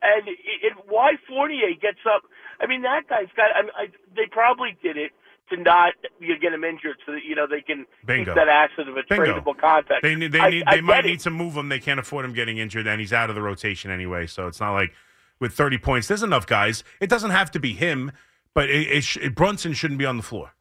[0.00, 2.22] And it, it, why Fournier gets up?
[2.60, 3.50] I mean, that guy's got.
[3.54, 5.10] I, mean, I, they probably did it
[5.50, 8.30] to not you know, get him injured, so that you know they can Bingo.
[8.30, 9.40] keep that asset of a Bingo.
[9.40, 10.02] tradable contract.
[10.02, 10.30] They need.
[10.30, 10.64] They I- need.
[10.70, 11.08] They might get it.
[11.08, 11.68] need to move him.
[11.68, 14.26] They can't afford him getting injured, and he's out of the rotation anyway.
[14.26, 14.92] So it's not like
[15.40, 16.84] with 30 points, there's enough guys.
[17.00, 18.12] It doesn't have to be him,
[18.54, 20.52] but it, it, Brunson shouldn't be on the floor.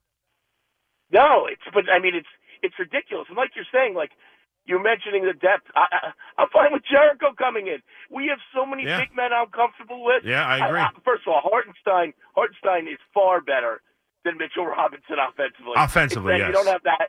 [1.12, 2.28] No, it's but I mean it's
[2.62, 3.28] it's ridiculous.
[3.30, 4.12] And like you're saying, like
[4.68, 5.66] you're mentioning the depth.
[5.76, 6.00] I, I,
[6.38, 7.80] I'm fine with Jericho coming in.
[8.12, 9.00] We have so many Yeah.
[9.00, 10.24] big men I'm comfortable with.
[10.24, 10.84] Yeah, I agree.
[11.04, 13.82] first of all, Hartenstein Hartenstein is far better
[14.24, 15.74] than Mitchell Robinson offensively.
[15.76, 16.48] Offensively, yes.
[16.48, 17.08] You don't have that,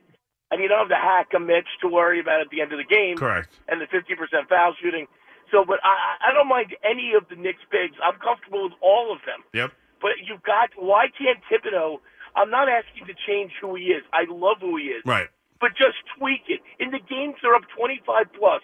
[0.51, 2.79] and you don't have the hack of Mitch to worry about at the end of
[2.79, 3.17] the game.
[3.19, 3.59] Correct.
[3.69, 4.15] And the 50%
[4.49, 5.07] foul shooting.
[5.51, 7.97] So, but I, I I don't mind any of the Knicks bigs.
[8.05, 9.43] I'm comfortable with all of them.
[9.53, 9.73] Yep.
[10.01, 11.99] But you've got why can't Thibodeau?
[12.37, 14.05] I'm not asking to change who he is.
[14.13, 15.03] I love who he is.
[15.05, 15.27] Right.
[15.61, 16.61] But just tweak it.
[16.79, 18.63] In the games they're up 25 plus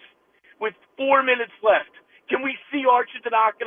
[0.61, 1.91] with four minutes left.
[2.29, 3.65] Can we see Archie Tanaka?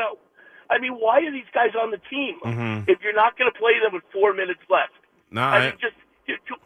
[0.71, 2.89] I mean, why are these guys on the team Mhm.
[2.89, 4.93] if you're not going to play them with four minutes left?
[5.31, 5.95] No, I I, mean, just
[6.27, 6.57] you- you-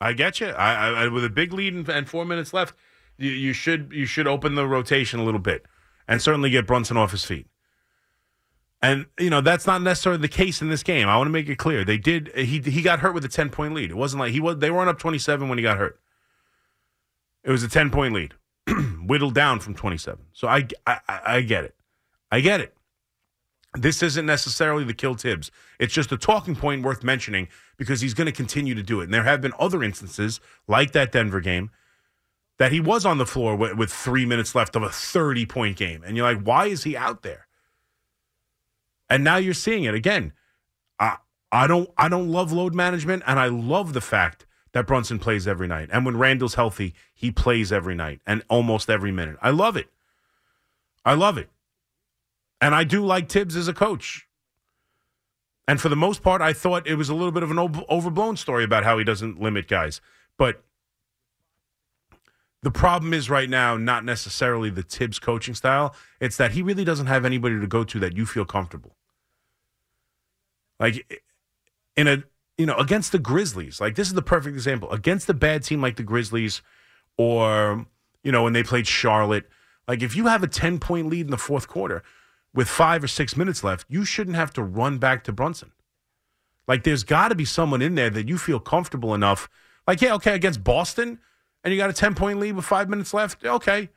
[0.00, 0.48] I get you.
[0.48, 2.74] I, I, I- with a big lead and, and four minutes left,
[3.16, 5.64] you, you should you should open the rotation a little bit,
[6.08, 7.46] and certainly get Brunson off his feet.
[8.84, 11.08] And you know that's not necessarily the case in this game.
[11.08, 11.86] I want to make it clear.
[11.86, 12.30] They did.
[12.36, 13.90] He he got hurt with a ten point lead.
[13.90, 14.58] It wasn't like he was.
[14.58, 15.98] They weren't up twenty seven when he got hurt.
[17.42, 18.34] It was a ten point lead,
[19.06, 20.26] whittled down from twenty seven.
[20.34, 21.74] So I, I I get it.
[22.30, 22.74] I get it.
[23.72, 25.50] This isn't necessarily the kill Thibs.
[25.80, 29.04] It's just a talking point worth mentioning because he's going to continue to do it.
[29.04, 31.70] And there have been other instances, like that Denver game,
[32.58, 35.76] that he was on the floor with, with three minutes left of a 30 point
[35.76, 36.04] game.
[36.04, 37.48] And you're like, why is he out there?
[39.08, 40.32] And now you're seeing it again.
[40.98, 41.16] I,
[41.52, 45.46] I don't I don't love load management, and I love the fact that Brunson plays
[45.46, 45.88] every night.
[45.92, 49.36] And when Randle's healthy, he plays every night and almost every minute.
[49.40, 49.88] I love it.
[51.04, 51.48] I love it.
[52.60, 54.26] And I do like Thibs as a coach.
[55.68, 58.36] And for the most part, I thought it was a little bit of an overblown
[58.36, 60.00] story about how he doesn't limit guys.
[60.36, 60.62] But
[62.64, 65.94] the problem is right now not necessarily the Thibs coaching style.
[66.18, 68.96] It's that he really doesn't have anybody to go to that you feel comfortable.
[70.80, 71.22] Like
[71.94, 72.24] in a
[72.56, 75.82] you know against the Grizzlies, like this is the perfect example against a bad team
[75.82, 76.62] like the Grizzlies,
[77.18, 77.84] or
[78.22, 79.46] you know when they played Charlotte.
[79.86, 82.02] Like if you have a ten point lead in the fourth quarter
[82.54, 85.72] with five or six minutes left, you shouldn't have to run back to Brunson.
[86.66, 89.50] Like there's got to be someone in there that you feel comfortable enough.
[89.86, 91.18] Like yeah, okay, against Boston,
[91.64, 93.44] and you got a ten point lead with five minutes left.
[93.44, 93.88] Okay.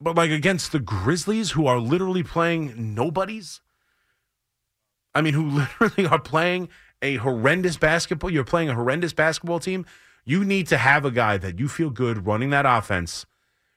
[0.00, 3.60] But like against the Grizzlies, who are literally playing nobodies,
[5.14, 5.48] I mean, who
[5.80, 6.68] literally are playing
[7.00, 8.30] a horrendous basketball.
[8.30, 9.86] You're playing a horrendous basketball team.
[10.24, 13.26] You need to have a guy that you feel good running that offense,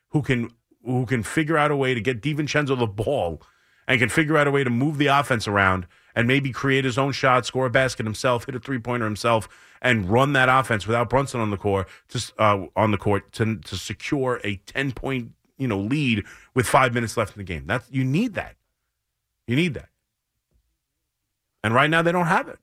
[0.10, 0.50] who can
[0.84, 3.42] who can figure out a way to get DiVincenzo the ball,
[3.88, 5.88] and can figure out a way to move the offense around
[6.18, 9.48] and maybe create his own shot, score a basket himself, hit a three pointer himself,
[9.84, 13.58] and run that offense without Brunson on the court to uh, on the court to
[13.58, 16.26] to secure a ten point you know lead
[16.56, 17.66] with five minutes left in the game.
[17.68, 18.56] That's you need that.
[19.46, 19.90] You need that.
[21.64, 22.58] And right now they don't have it.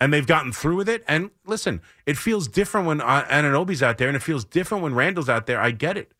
[0.00, 1.04] And they've gotten through with it.
[1.06, 4.94] And listen, it feels different when uh, Anunoby's out there, and it feels different when
[4.94, 5.60] Randle's out there.
[5.60, 6.12] I get it.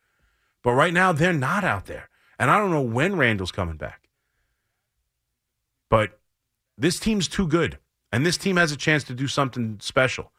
[0.63, 2.11] But right now they're not out there.
[2.39, 4.02] And I don't know when Randle's coming back.
[5.93, 6.19] But
[6.79, 7.79] this team's too good.
[8.13, 10.33] And this team has a chance to do something special.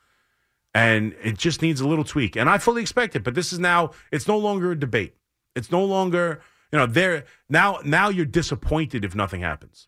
[0.74, 2.36] And it just needs a little tweak.
[2.36, 3.24] And I fully expect it.
[3.24, 5.16] But this is now, it's no longer a debate.
[5.56, 9.88] It's no longer, you know, there now now you're disappointed if nothing happens.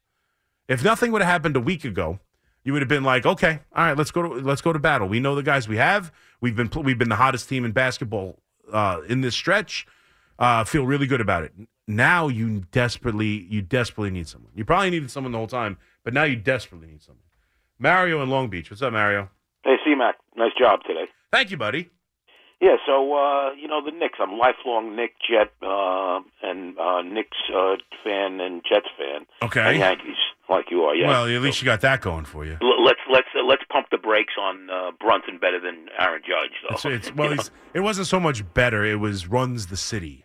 [0.67, 2.19] If nothing would have happened a week ago,
[2.63, 5.07] you would have been like, okay, all right, let's go to let's go to battle.
[5.07, 6.11] We know the guys we have.
[6.41, 8.37] We've been we've been the hottest team in basketball
[8.71, 9.87] uh, in this stretch.
[10.37, 11.53] Uh, feel really good about it.
[11.87, 14.51] Now you desperately you desperately need someone.
[14.55, 17.21] You probably needed someone the whole time, but now you desperately need someone.
[17.77, 18.69] Mario in Long Beach.
[18.71, 19.29] What's up, Mario?
[19.63, 21.05] Hey, C-Mac, nice job today.
[21.31, 21.89] Thank you, buddy.
[22.61, 24.17] Yeah, so uh, you know the Knicks.
[24.19, 29.25] I'm a lifelong Knick Jet uh, and uh, Knicks uh, fan and Jets fan.
[29.43, 29.61] Okay.
[29.61, 30.15] And Yankees,
[30.49, 30.95] like you are.
[30.95, 31.07] Yeah.
[31.07, 32.57] Well, at least you got that going for you.
[32.61, 36.53] L- let's let's uh, let's pump the brakes on uh, Brunson better than Aaron Judge,
[36.63, 36.89] though.
[36.89, 38.85] It's, it's well, he's, it wasn't so much better.
[38.85, 40.24] It was runs the city.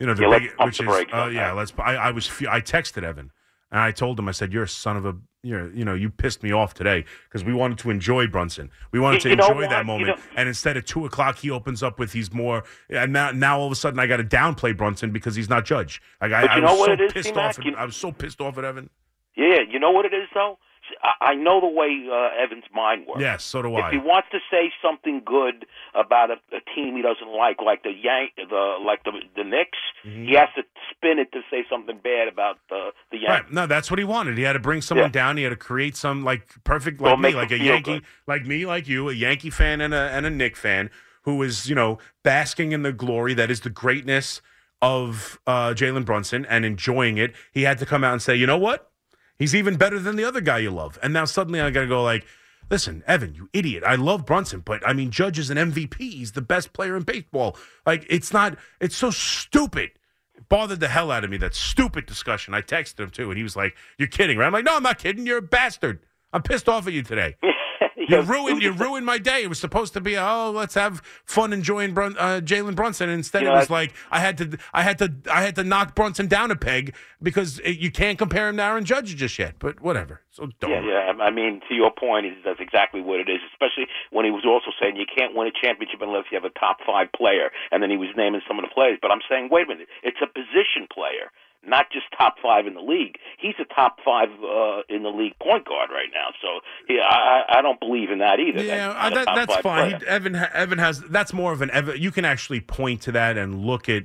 [0.00, 1.52] You know, the Yeah, big, which is uh, yeah.
[1.52, 1.72] Let's.
[1.78, 2.26] I, I was.
[2.50, 3.30] I texted Evan
[3.70, 4.28] and I told him.
[4.28, 5.14] I said, "You're a son of a.
[5.42, 5.70] You're.
[5.72, 8.70] You know, you pissed me off today because we wanted to enjoy Brunson.
[8.92, 10.18] We wanted You- to enjoy that moment.
[10.36, 12.64] and instead at two o'clock, he opens up with he's more.
[12.88, 15.64] And now, now all of a sudden, I got to downplay Brunson because he's not
[15.66, 16.00] Judge.
[16.20, 17.58] Like I, I was know what so it is, pissed off.
[17.58, 18.88] At, I was so pissed off at Evan.
[19.36, 20.58] yeah, you know what it is though.
[21.20, 23.20] I, know the way uh, Evans' mind works.
[23.20, 23.86] Yes, so do I.
[23.88, 27.82] If he wants to say something good about a, a team he doesn't like, like
[27.82, 30.24] the Yank, the like the the Knicks, Mm-hmm.
[30.28, 33.44] he has to spin it to say something bad about the the Yankees.
[33.44, 33.52] Right.
[33.52, 34.38] No, that's what he wanted.
[34.38, 35.12] He had to bring someone Yeah.
[35.12, 35.36] down.
[35.36, 38.04] He had to create some like perfect like me, like a Yankee, good.
[38.26, 40.88] like me, like you, a Yankee fan and a and a Knick fan
[41.24, 44.40] who is you know basking in the glory that is the greatness
[44.82, 47.34] of uh, Jalen Brunson and enjoying it.
[47.52, 48.89] He had to come out and say, you know what?
[49.40, 50.98] He's even better than the other guy you love.
[51.02, 52.24] And now suddenly I got to go like.
[52.70, 53.82] Listen, Evan, you idiot.
[53.84, 55.96] I love Brunson, but I mean, Judge is an MVP.
[55.98, 57.56] He's the best player in baseball.
[57.84, 59.90] Like, it's not, it's so stupid
[60.40, 62.54] it bothered the hell out of me that stupid discussion.
[62.54, 64.82] I texted him too, and he was like, "You're kidding, right?" I'm like, "No, I'm
[64.82, 65.26] not kidding.
[65.26, 66.00] You're a bastard.
[66.32, 67.36] I'm pissed off at you today.
[68.10, 69.42] You ruined you ruined my day.
[69.42, 73.08] It was supposed to be oh let's have fun enjoying Brun- uh, Jalen Brunson.
[73.08, 75.64] And instead, it was I- like I had to I had to I had to
[75.64, 79.38] knock Brunson down a peg because it, you can't compare him to Aaron Judge just
[79.38, 79.54] yet.
[79.58, 80.20] But whatever.
[80.30, 80.70] So don't.
[80.70, 80.80] Yeah,
[81.16, 81.22] yeah.
[81.22, 83.40] I mean, to your point, is that's exactly what it is.
[83.52, 86.58] Especially when he was also saying you can't win a championship unless you have a
[86.58, 88.98] top five player, and then he was naming some of the players.
[89.02, 91.28] But I'm saying, wait a minute, it's a position player,
[91.66, 93.16] not just top five in the league.
[93.38, 96.28] He's a top five uh, in the league point guard right now.
[96.40, 98.62] So yeah, I, I- don't believe in that either.
[98.64, 100.00] Yeah, That's that, that's fine.
[100.00, 102.00] He, Evan Evan has that's more of an Evan.
[102.00, 104.04] You can actually point to that and look at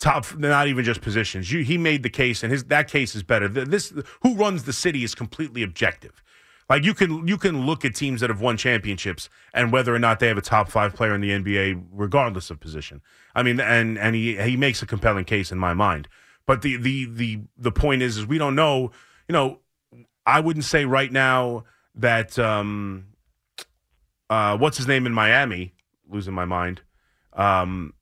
[0.00, 1.52] top, not even just positions.
[1.52, 3.46] You he made the case, and his that case is better.
[3.48, 6.22] This who runs the city is completely objective.
[6.68, 9.98] Like you can you can look at teams that have won championships and whether or
[9.98, 13.02] not they have a top five player in the NBA, regardless of position.
[13.34, 16.08] I mean, and and he he makes a compelling case in my mind.
[16.50, 18.90] But the the the the point is, is we don't know.
[19.28, 19.60] You know,
[20.26, 21.62] I wouldn't say right now
[21.94, 23.06] that um,
[24.28, 25.74] uh, what's his name in Miami,
[26.08, 26.80] losing my mind.
[27.34, 27.94] Um,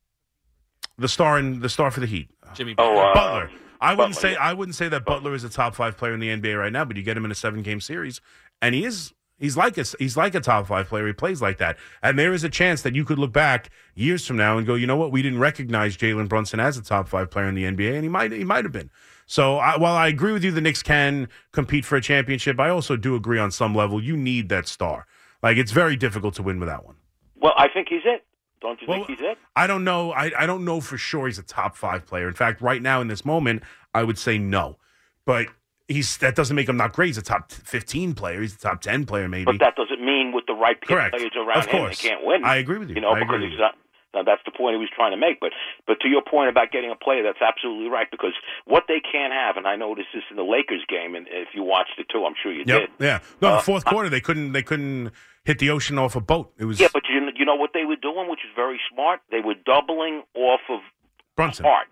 [0.97, 2.73] the star in the star for the Heat, Jimmy.
[2.79, 3.51] Oh, uh, Butler.
[3.79, 4.43] I wouldn't Butler, say yeah.
[4.43, 6.85] I wouldn't say that Butler is a top five player in the NBA right now,
[6.85, 8.19] but you get him in a seven game series,
[8.63, 11.07] and he is he's like a he's like a top five player.
[11.07, 14.25] He plays like that, and there is a chance that you could look back years
[14.25, 17.07] from now and go, you know what, we didn't recognize Jalen Brunson as a top
[17.07, 18.89] five player in the NBA, and he might he might have been.
[19.25, 22.59] So I, while I agree with you, the Knicks can compete for a championship.
[22.59, 25.05] I also do agree on some level you need that star.
[25.41, 26.95] Like it's very difficult to win without one.
[27.35, 28.25] Well, I think he's it.
[28.61, 29.37] Don't you Well, think he's it?
[29.55, 30.11] I don't know.
[30.11, 32.27] I, I don't know for sure he's a top five player.
[32.27, 33.63] In fact, right now in this moment,
[33.93, 34.77] I would say no.
[35.25, 35.47] But
[35.89, 37.07] he's that doesn't make him not great.
[37.07, 38.39] He's a top fifteen player.
[38.41, 39.45] He's a top ten player, maybe.
[39.45, 41.15] But that doesn't mean with the right Correct.
[41.15, 42.45] players around Of him they can't win.
[42.45, 42.95] I agree with you.
[42.95, 43.75] You know, I because he's not.
[44.13, 45.39] Now that's the point he was trying to make.
[45.39, 45.51] But
[45.85, 48.07] but to your point about getting a player, that's absolutely right.
[48.09, 48.33] Because
[48.65, 51.61] what they can't have, and I noticed this in the Lakers game, and if you
[51.63, 52.81] watched it too, I'm sure you Yep.
[52.81, 52.89] did.
[52.99, 53.19] Yeah.
[53.41, 55.11] No, the Uh, fourth quarter they couldn't they couldn't
[55.45, 56.51] hit the ocean off a boat.
[56.57, 59.21] It was Yeah, but you you know what they were doing, which is very smart.
[59.31, 60.79] They were doubling off of
[61.35, 61.65] Brunson.
[61.65, 61.87] Hart.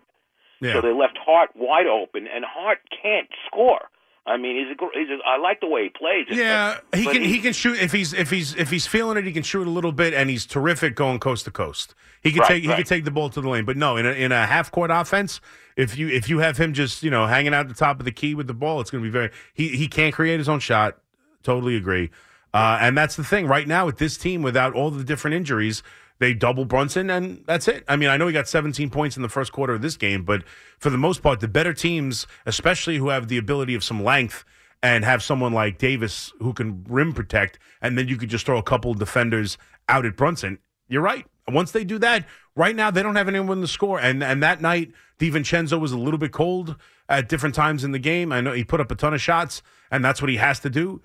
[0.62, 0.74] Yeah.
[0.74, 3.82] So they left Hart wide open, and Hart can't score.
[4.26, 6.26] I mean, he's a, he's a, I like the way he plays.
[6.30, 9.18] yeah, but- he but can he can shoot if he's if he's if he's feeling
[9.18, 11.96] it, he can shoot a little bit, and he's terrific going coast to coast.
[12.22, 12.76] He can Right, take he right.
[12.78, 14.92] can take the ball to the lane, but no, in a, in a half court
[14.92, 15.40] offense,
[15.78, 18.12] if you if you have him just you know hanging out the top of the
[18.12, 20.60] key with the ball, it's going to be very he he can't create his own
[20.60, 20.98] shot.
[21.44, 22.10] Totally agree,
[22.54, 25.84] uh, and that's the thing right now with this team without all the different injuries.
[26.20, 27.84] They double Brunson, and that's it.
[27.88, 30.24] I mean, I know he got 17 points in the first quarter of this game,
[30.24, 30.44] but
[30.80, 34.44] for the most part, the better teams, especially who have the ability of some length
[34.82, 38.58] and have someone like Davis who can rim protect, and then you could just throw
[38.58, 39.58] a couple of defenders
[39.90, 40.60] out at Brunson.
[40.88, 41.26] You're right.
[41.48, 44.00] Once they do that, right now they don't have anyone to score.
[44.00, 46.76] And and that night, DiVincenzo was a little bit cold
[47.10, 48.32] at different times in the game.
[48.32, 49.62] I know he put up a ton of shots,
[49.92, 51.02] and that's what he has to do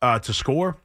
[0.00, 0.78] uh, to score.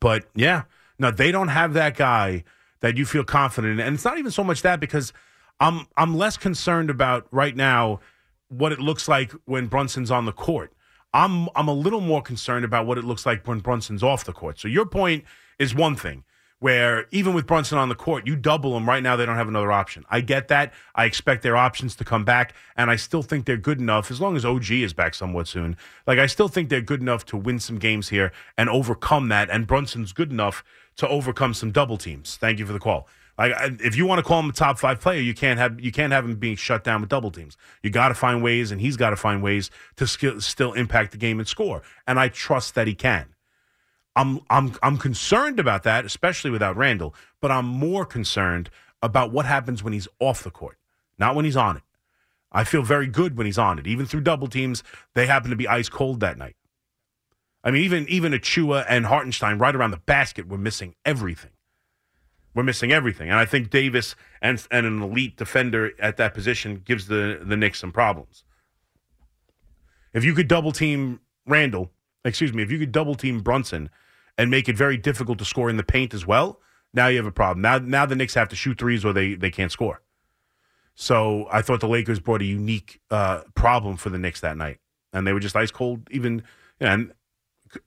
[0.00, 0.64] But yeah,
[0.98, 2.44] no, they don't have that guy
[2.80, 3.86] that you feel confident in.
[3.86, 5.12] And it's not even so much that because
[5.60, 8.00] I'm I'm less concerned about right now
[8.48, 10.72] what it looks like when Brunson's on the court.
[11.12, 14.32] I'm I'm a little more concerned about what it looks like when Brunson's off the
[14.32, 14.58] court.
[14.58, 15.24] So your point
[15.58, 16.24] is one thing
[16.60, 19.48] where even with Brunson on the court, you double them right now they don't have
[19.48, 20.04] another option.
[20.10, 20.72] I get that.
[20.94, 24.20] I expect their options to come back and I still think they're good enough as
[24.20, 25.76] long as OG is back somewhat soon.
[26.06, 29.50] Like I still think they're good enough to win some games here and overcome that
[29.50, 30.64] and Brunson's good enough
[30.98, 32.36] to overcome some double teams.
[32.36, 33.08] Thank you for the call.
[33.38, 35.92] Like if you want to call him a top five player, you can't have you
[35.92, 37.56] can't have him being shut down with double teams.
[37.82, 41.18] You got to find ways, and he's got to find ways to still impact the
[41.18, 41.82] game and score.
[42.06, 43.26] And I trust that he can.
[44.16, 47.14] I'm I'm I'm concerned about that, especially without Randle.
[47.40, 48.70] But I'm more concerned
[49.00, 50.76] about what happens when he's off the court,
[51.16, 51.84] not when he's on it.
[52.50, 53.86] I feel very good when he's on it.
[53.86, 54.82] Even through double teams,
[55.14, 56.56] they happen to be ice cold that night.
[57.64, 61.50] I mean, even even Achiuwa and Hartenstein right around the basket were missing everything.
[62.54, 66.82] We're missing everything, and I think Davis and and an elite defender at that position
[66.84, 68.44] gives the the Knicks some problems.
[70.12, 71.90] If you could double team Randle,
[72.24, 73.90] excuse me, if you could double team Brunson
[74.36, 76.60] and make it very difficult to score in the paint as well,
[76.94, 77.60] now you have a problem.
[77.60, 80.00] Now now the Knicks have to shoot threes or they they can't score.
[80.94, 84.78] So I thought the Lakers brought a unique uh, problem for the Knicks that night,
[85.12, 86.08] and they were just ice cold.
[86.10, 86.42] Even
[86.80, 87.12] and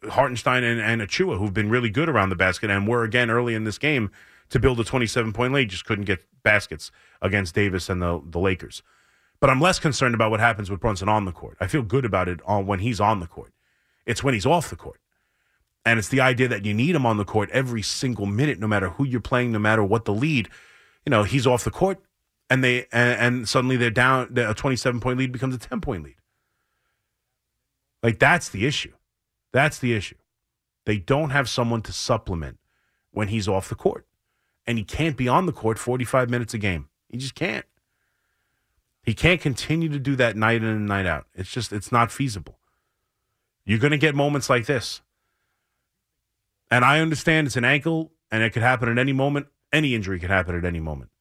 [0.10, 3.56] Hartenstein and, and Achiuwa, who've been really good around the basket and were again early
[3.56, 4.12] in this game
[4.50, 8.40] to build a 27 point lead, just couldn't get baskets against Davis and the, the
[8.40, 8.84] Lakers.
[9.40, 11.58] But I'm less concerned about what happens with Brunson on the court.
[11.60, 13.54] I feel good about it on when he's on the court.
[14.06, 15.00] It's when he's off the court.
[15.84, 18.68] And it's the idea that you need him on the court every single minute, no
[18.68, 20.48] matter who you're playing, no matter what the lead.
[21.06, 22.00] You know, he's off the court,
[22.52, 24.38] and they and, and suddenly they're down.
[24.38, 26.18] A 27 point lead becomes a 10 point lead.
[28.04, 28.94] Like that's the issue.
[29.52, 30.16] That's the issue.
[30.86, 32.58] They don't have someone to supplement
[33.12, 34.08] when he's off the court,
[34.66, 36.88] and he can't be on the court 45 minutes a game.
[37.10, 37.66] He just can't.
[39.04, 41.26] He can't continue to do that night in and night out.
[41.34, 42.60] It's just it's not feasible.
[43.66, 45.02] You're going to get moments like this.
[46.70, 49.47] And I understand it's an ankle and it could happen at any moment.
[49.74, 51.12] Any injury could happen at any moment.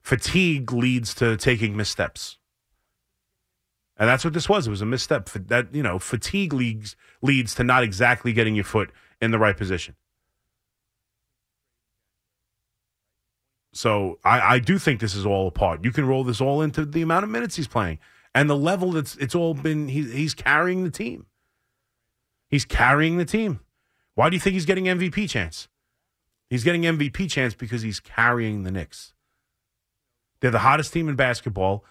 [0.00, 2.38] Fatigue leads to taking missteps.
[3.98, 4.66] And that's what this was.
[4.66, 5.28] It was a misstep.
[5.30, 8.90] That you know, fatigue leads leads to not exactly getting your foot
[9.20, 9.96] in the right position.
[13.72, 15.84] So I, I do think this is all a part.
[15.84, 17.98] You can roll this all into the amount of minutes he's playing
[18.34, 21.26] and the level that's it's all been he, he's carrying the team.
[22.48, 23.60] He's carrying the team.
[24.14, 25.68] Why do you think he's getting MVP chance?
[26.48, 29.12] He's getting MVP chance because he's carrying the Knicks.
[30.40, 31.84] They're the hottest team in basketball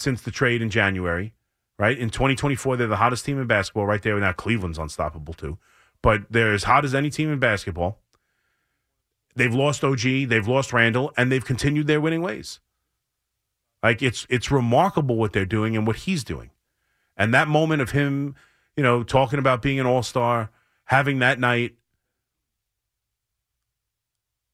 [0.00, 1.34] since the trade in January,
[1.78, 1.98] right?
[1.98, 4.18] In 2024, they're the hottest team in basketball right there.
[4.18, 5.58] Now Cleveland's unstoppable too,
[6.02, 7.98] but they're as hot as any team in basketball.
[9.34, 12.60] They've lost OG, they've lost Randle, and they've continued their winning ways.
[13.82, 16.50] Like it's it's remarkable what they're doing and what he's doing.
[17.16, 18.34] And that moment of him,
[18.76, 20.50] you know, talking about being an all-star,
[20.84, 21.74] having that night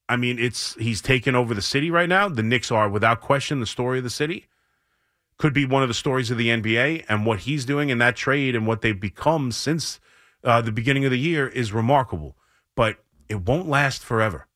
[0.08, 2.28] I mean, it's he's taken over the city right now.
[2.28, 4.46] The Knicks are without question the story of the city.
[5.36, 8.16] Could be one of the stories of the NBA and what he's doing in that
[8.16, 10.00] trade and what they've become since
[10.44, 12.36] uh, the beginning of the year is remarkable.
[12.76, 14.46] But it won't last forever.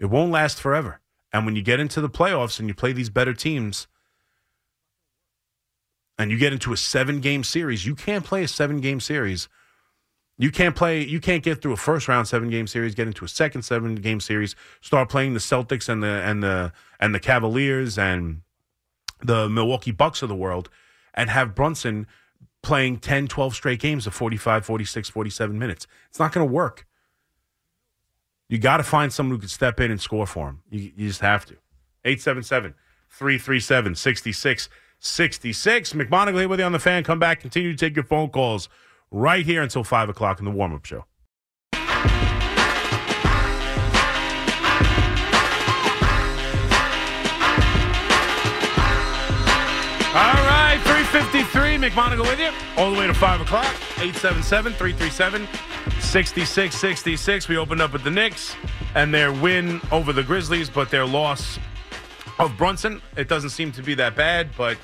[0.00, 1.00] It won't last forever.
[1.32, 3.86] And when you get into the playoffs and you play these better teams
[6.18, 9.48] and you get into a seven game series, you can't play a seven game series.
[10.38, 13.24] You can't play, you can't get through a first round seven game series, get into
[13.24, 17.20] a second seven game series, start playing the Celtics and the and the and the
[17.20, 18.42] Cavaliers and
[19.24, 20.68] the Milwaukee Bucks of the world
[21.14, 22.06] and have Brunson
[22.62, 25.86] playing 10, 12 straight games of 45, 46, 47 minutes.
[26.08, 26.86] It's not going to work.
[28.48, 30.60] You got to find someone who can step in and score for him.
[30.70, 31.54] You, you just have to.
[32.04, 32.74] 877
[33.08, 35.92] 337 6666.
[35.94, 37.02] McMonagle with you on the fan.
[37.04, 38.68] Come back, continue to take your phone calls
[39.10, 41.04] right here until 5 o'clock in the warm up show.
[50.14, 53.64] All right, 353, McMonagle with you, all the way to 5 o'clock,
[53.96, 55.48] 877 337
[56.02, 57.48] 6666.
[57.48, 58.54] We opened up with the Knicks
[58.94, 61.58] and their win over the Grizzlies, but their loss
[62.38, 63.00] of Brunson.
[63.16, 64.76] It doesn't seem to be that bad, but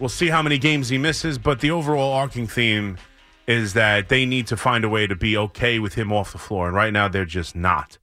[0.00, 1.38] we'll see how many games he misses.
[1.38, 2.98] But the overall arcing theme
[3.46, 6.38] is that they need to find a way to be okay with him off the
[6.38, 6.66] floor.
[6.66, 7.98] And right now, they're just not.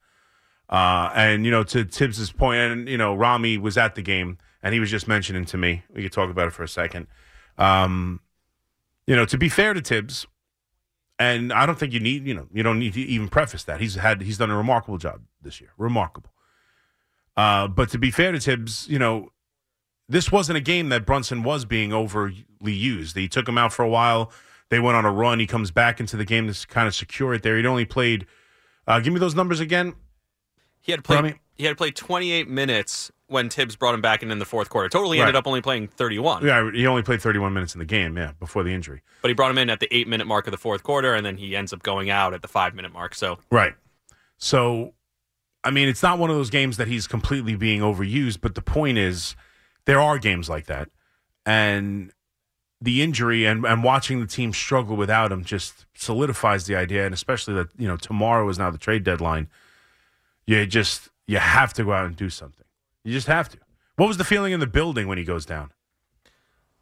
[0.70, 4.38] Uh, and, you know, to Thibs's point, and, you know, Rami was at the game
[4.64, 7.08] and he was just mentioning to me, we could talk about it for a second.
[7.58, 8.22] Um,
[9.06, 10.26] you know, to be fair to Thibs,
[11.20, 13.82] and I don't think you need, you know, you don't need to even preface that.
[13.82, 15.72] He's had, he's done a remarkable job this year.
[15.78, 16.32] Remarkable.
[17.36, 19.32] Uh, but to be fair to Thibs, you know,
[20.08, 23.16] this wasn't a game that Brunson was being overly used.
[23.16, 24.32] He took him out for a while.
[24.70, 25.40] They went on a run.
[25.40, 27.58] He comes back into the game to kind of secure it there.
[27.58, 28.26] He'd only played,
[28.88, 29.94] uh, give me those numbers again.
[30.82, 31.40] He had played.
[31.56, 34.88] He had played 28 minutes when Thibs brought him back in in the fourth quarter.
[34.88, 35.40] Totally ended Right.
[35.40, 36.46] up only playing 31.
[36.46, 39.02] Yeah, he only played 31 minutes in the game, yeah, before the injury.
[39.22, 41.26] But he brought him in at the eight minute mark of the fourth quarter, and
[41.26, 43.16] then he ends up going out at the five minute mark.
[43.16, 43.74] So Right.
[44.38, 44.94] So,
[45.64, 48.62] I mean, it's not one of those games that he's completely being overused, but the
[48.62, 49.36] point is,
[49.86, 50.90] there are games like that.
[51.46, 52.12] And
[52.82, 57.06] the injury and, and watching the team struggle without him just solidifies the idea.
[57.06, 59.48] And especially that, you know, tomorrow is now the trade deadline.
[60.46, 62.63] You just, you have to go out and do something.
[63.04, 63.58] You just have to.
[63.96, 65.72] What was the feeling in the building when he goes down?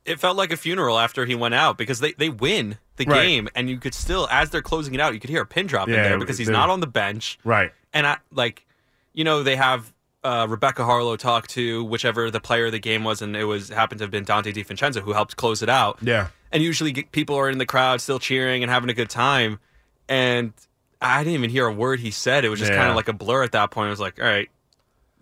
[0.03, 3.21] it felt like a funeral after he went out because they, they win the Right.
[3.21, 5.67] game, and you could still, as they're closing it out, you could hear a pin
[5.67, 7.37] drop in there because he's not on the bench.
[7.43, 7.71] Right.
[7.93, 8.65] And I like,
[9.13, 9.93] you know, they have
[10.23, 13.69] uh, Rebecca Haarlow talk to whichever the player of the game was, and it was
[13.69, 15.99] happened to have been Donte DiVincenzo who helped close it out.
[16.01, 16.29] Yeah.
[16.51, 19.59] And usually people are in the crowd still cheering and having a good time,
[20.09, 20.51] and
[20.99, 22.43] I didn't even hear a word he said.
[22.43, 22.77] It was just Yeah.
[22.79, 23.85] kind of like a blur at that point.
[23.85, 24.49] I was like, all right,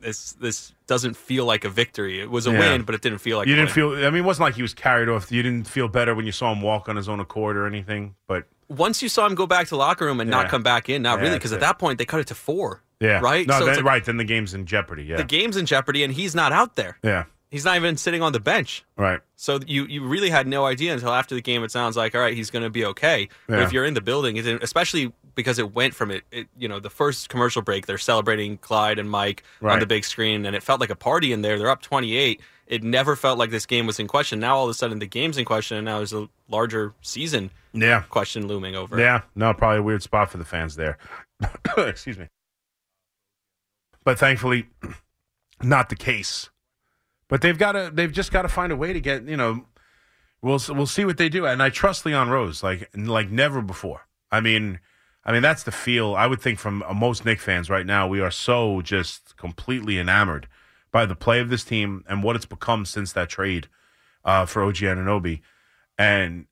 [0.02, 2.20] this this doesn't feel like a victory.
[2.20, 2.60] It was a Yeah.
[2.60, 3.96] win, but it didn't feel like You didn't win.
[3.98, 5.32] feel, I mean, it wasn't like he was carried off.
[5.32, 8.16] You didn't feel better when you saw him walk on his own accord or anything,
[8.28, 10.38] but once you saw him go back to the locker room and Yeah.
[10.38, 12.36] not come back in, not Yeah, really, because at that point they cut it to
[12.36, 12.84] four.
[13.00, 13.20] yeah.
[13.20, 13.48] Right?
[13.48, 14.04] No, So then, like- right.
[14.06, 15.04] Then the game's in jeopardy.
[15.04, 15.18] Yeah.
[15.18, 16.98] The game's in jeopardy, and he's not out there.
[17.04, 17.24] yeah.
[17.52, 18.84] He's not even sitting on the bench.
[18.96, 19.22] Right.
[19.36, 21.64] So you you really had no idea until after the game.
[21.64, 23.28] It sounds like all right, he's going to be okay.
[23.48, 26.80] But if you're in the building, especially because it went from it, it, you know,
[26.80, 30.62] the first commercial break, they're celebrating Clyde and Mike on the big screen, and it
[30.64, 31.58] felt like a party in there.
[31.58, 32.42] They're up 28.
[32.68, 34.40] It never felt like this game was in question.
[34.40, 37.50] Now all of a sudden the game's in question, and now there's a larger season
[37.74, 38.02] Yeah.
[38.10, 39.00] question looming over.
[39.00, 39.22] Yeah.
[39.36, 40.98] No, probably a weird spot for the fans there.
[41.78, 42.28] Excuse me.
[44.04, 44.68] But thankfully,
[45.64, 46.50] not the case.
[47.28, 47.92] But they've got to.
[47.94, 49.24] They've just got to find a way to get.
[49.28, 49.66] You know,
[50.42, 51.46] we'll we'll see what they do.
[51.46, 54.08] And I trust Leon Rose like like never before.
[54.32, 54.80] I mean,
[55.24, 56.16] I mean that's the feel.
[56.16, 60.00] I would think from uh, most Knick fans right now, we are so just completely
[60.00, 60.48] enamored
[60.92, 63.68] by the play of this team and what it's become since that trade
[64.26, 65.42] uh, for OG Anunoby.
[65.98, 66.46] And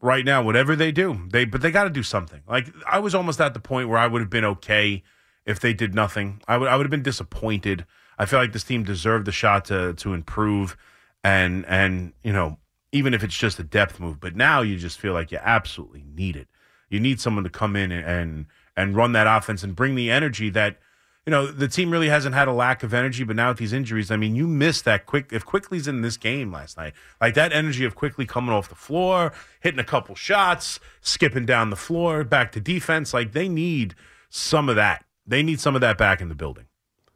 [0.00, 2.42] right now, whatever they do, they but they got to do something.
[2.46, 5.02] Like I was almost at the point where I would have been okay
[5.46, 6.42] if they did nothing.
[6.46, 7.86] I would I would have been disappointed.
[8.18, 10.76] I feel like this team deserved the shot to to improve,
[11.24, 12.58] and and you know
[12.92, 14.20] even if it's just a depth move.
[14.20, 16.48] But now you just feel like you absolutely need it.
[16.88, 20.50] You need someone to come in and and, run that offense and bring the energy
[20.50, 20.78] that
[21.24, 23.24] you know the team really hasn't had a lack of energy.
[23.24, 25.32] But now with these injuries, I mean, you miss that quick.
[25.32, 28.74] If Quickley's in this game last night, like that energy of Quickley coming off the
[28.74, 33.94] floor, hitting a couple shots, skipping down the floor, back to defense, like they need
[34.28, 35.04] some of that.
[35.26, 36.66] They need some of that back in the building.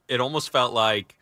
[0.09, 1.18] It almost felt like,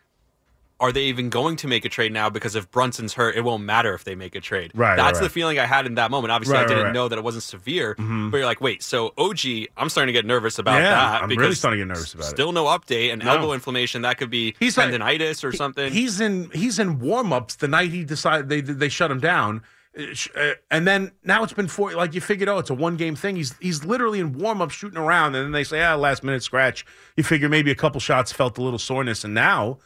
[0.79, 2.29] are they even going to make a trade now?
[2.29, 4.71] Because if Brunson's hurt, it won't matter if they make a trade.
[4.75, 6.31] Right, That's right, the feeling I had in that moment.
[6.31, 6.93] Obviously, Right, I didn't right.
[6.93, 10.25] know that it wasn't severe, but you're like, wait, so OG, I'm starting to get
[10.25, 11.23] nervous about Yeah, that.
[11.23, 12.29] I'm because really starting to get nervous about it.
[12.29, 13.31] Still no update, and No.
[13.31, 15.91] elbow inflammation that could be He's like- tendonitis or something.
[15.91, 19.63] He's in he's in warm ups the night he decided they they shut him down,
[19.97, 20.03] Uh,
[20.39, 21.93] uh, and then now it's been four.
[21.93, 23.35] Like you figured, oh, it's a one game thing.
[23.35, 26.43] He's he's literally in warm up shooting around, and then they say, ah, last minute
[26.43, 26.85] scratch.
[27.15, 29.79] You figure maybe a couple shots felt a little soreness, and now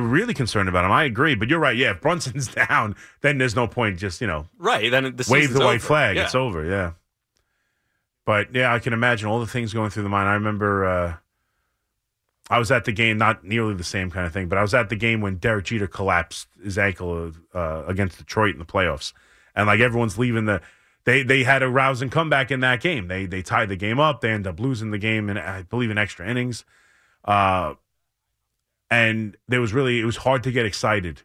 [0.00, 0.92] really concerned about him.
[0.92, 1.76] I agree, but you're right.
[1.76, 3.98] Yeah, if Brunson's down, then there's no point.
[3.98, 4.90] Just you know, right.
[4.90, 5.86] Then the wave the white over.
[5.86, 6.16] flag.
[6.16, 6.24] Yeah.
[6.24, 6.64] It's over.
[6.64, 6.92] Yeah.
[8.24, 10.28] But yeah, I can imagine all the things going through the mind.
[10.28, 11.16] I remember uh,
[12.50, 14.74] I was at the game, not nearly the same kind of thing, but I was
[14.74, 19.12] at the game when Derek Jeter collapsed his ankle uh, against Detroit in the playoffs,
[19.54, 20.60] and like everyone's leaving the.
[21.04, 23.08] They they had a rousing comeback in that game.
[23.08, 24.22] They they tied the game up.
[24.22, 26.64] They end up losing the game, and I believe in extra innings.
[27.24, 27.74] Uh,
[28.94, 31.22] and there was really it was hard to get excited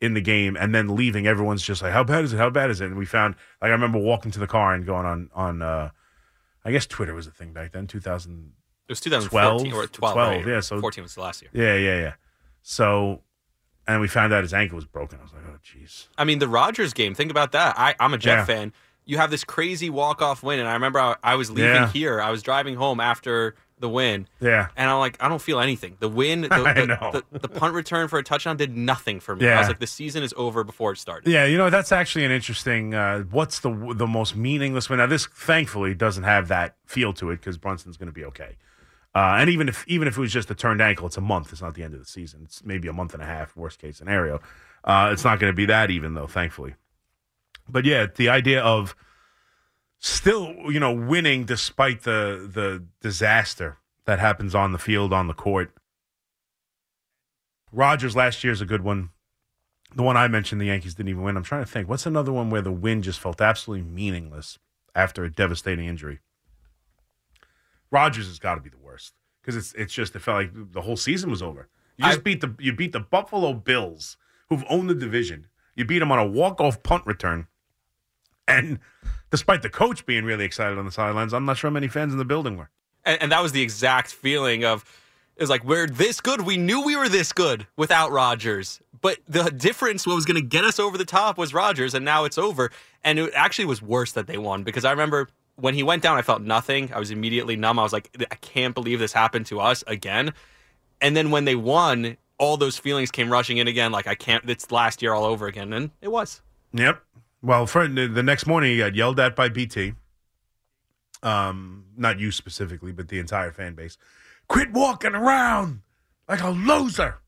[0.00, 2.70] in the game and then leaving everyone's just like how bad is it how bad
[2.70, 5.30] is it and we found like i remember walking to the car and going on
[5.34, 5.88] on uh
[6.66, 8.52] i guess twitter was a thing back then 2000
[8.88, 10.14] It was 2012 or 12.
[10.14, 10.46] 12, right?
[10.46, 11.50] yeah, so- 14 was the last year.
[11.54, 12.12] yeah yeah yeah
[12.62, 13.22] so
[13.88, 16.38] and we found out his ankle was broken i was like oh jeez I mean,
[16.38, 17.14] the Rodgers game.
[17.14, 17.74] Think about that.
[17.78, 18.44] I, I'm a Jet Yeah.
[18.44, 18.72] fan.
[19.04, 21.88] You have this crazy walk off win, and I remember I, I was leaving Yeah.
[21.88, 22.20] here.
[22.20, 25.96] I was driving home after the win, yeah and I'm like, I don't feel anything.
[26.00, 27.22] The win, the, I the, know.
[27.30, 29.48] the, the punt return for a touchdown did nothing for me.
[29.48, 31.30] I was like, the season is over before it started.
[31.30, 32.94] Yeah, you know that's actually an interesting.
[32.94, 34.98] Uh, what's the the most meaningless one?
[34.98, 38.56] Now this thankfully doesn't have that feel to it because Brunson's going to be okay.
[39.14, 41.50] Uh, and even if even if it was just a turned ankle, it's a month.
[41.50, 42.42] It's not the end of the season.
[42.44, 44.40] It's maybe a month and a half, worst case scenario.
[44.84, 46.74] Uh, it's not going to be that even though, thankfully.
[47.68, 48.94] But yeah, the idea of
[49.98, 55.34] still, you know, winning despite the the disaster that happens on the field on the
[55.34, 55.72] court.
[57.72, 59.10] Rodgers last year is a good one.
[59.94, 61.36] The one I mentioned, the Yankees didn't even win.
[61.36, 61.88] I'm trying to think.
[61.88, 64.58] What's another one where the win just felt absolutely meaningless
[64.94, 66.20] after a devastating injury?
[67.90, 70.82] Rodgers has got to be the worst because it's it's just it felt like the
[70.82, 71.68] whole season was over.
[71.96, 74.16] You just I- beat the you beat the Buffalo Bills,
[74.48, 75.46] who've owned the division.
[75.74, 77.46] You beat them on a walk off punt return,
[78.48, 78.78] and
[79.30, 82.12] despite the coach being really excited on the sidelines, I'm not sure how many fans
[82.12, 82.70] in the building were.
[83.04, 84.84] And, and that was the exact feeling of
[85.36, 86.42] it was like we're this good.
[86.42, 90.46] We knew we were this good without Rodgers, but the difference, what was going to
[90.46, 92.70] get us over the top, was Rodgers, and now it's over.
[93.04, 96.16] And it actually was worse that they won because I remember when he went down,
[96.16, 96.92] I felt nothing.
[96.92, 97.78] I was immediately numb.
[97.78, 100.32] I was like, I can't believe this happened to us again.
[101.00, 103.92] And then when they won, all those feelings came rushing in again.
[103.92, 104.48] Like I can't.
[104.48, 106.40] It's last year all over again, and it was.
[106.72, 107.02] Yep.
[107.46, 109.92] Well, for the next morning, he got yelled at by BT.
[111.22, 113.96] Um, not you specifically, but the entire fan base.
[114.48, 115.82] Quit walking around
[116.28, 117.18] like a loser.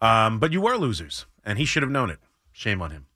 [0.00, 2.18] Um, but you were losers, and he should have known it.
[2.50, 3.06] Shame on him.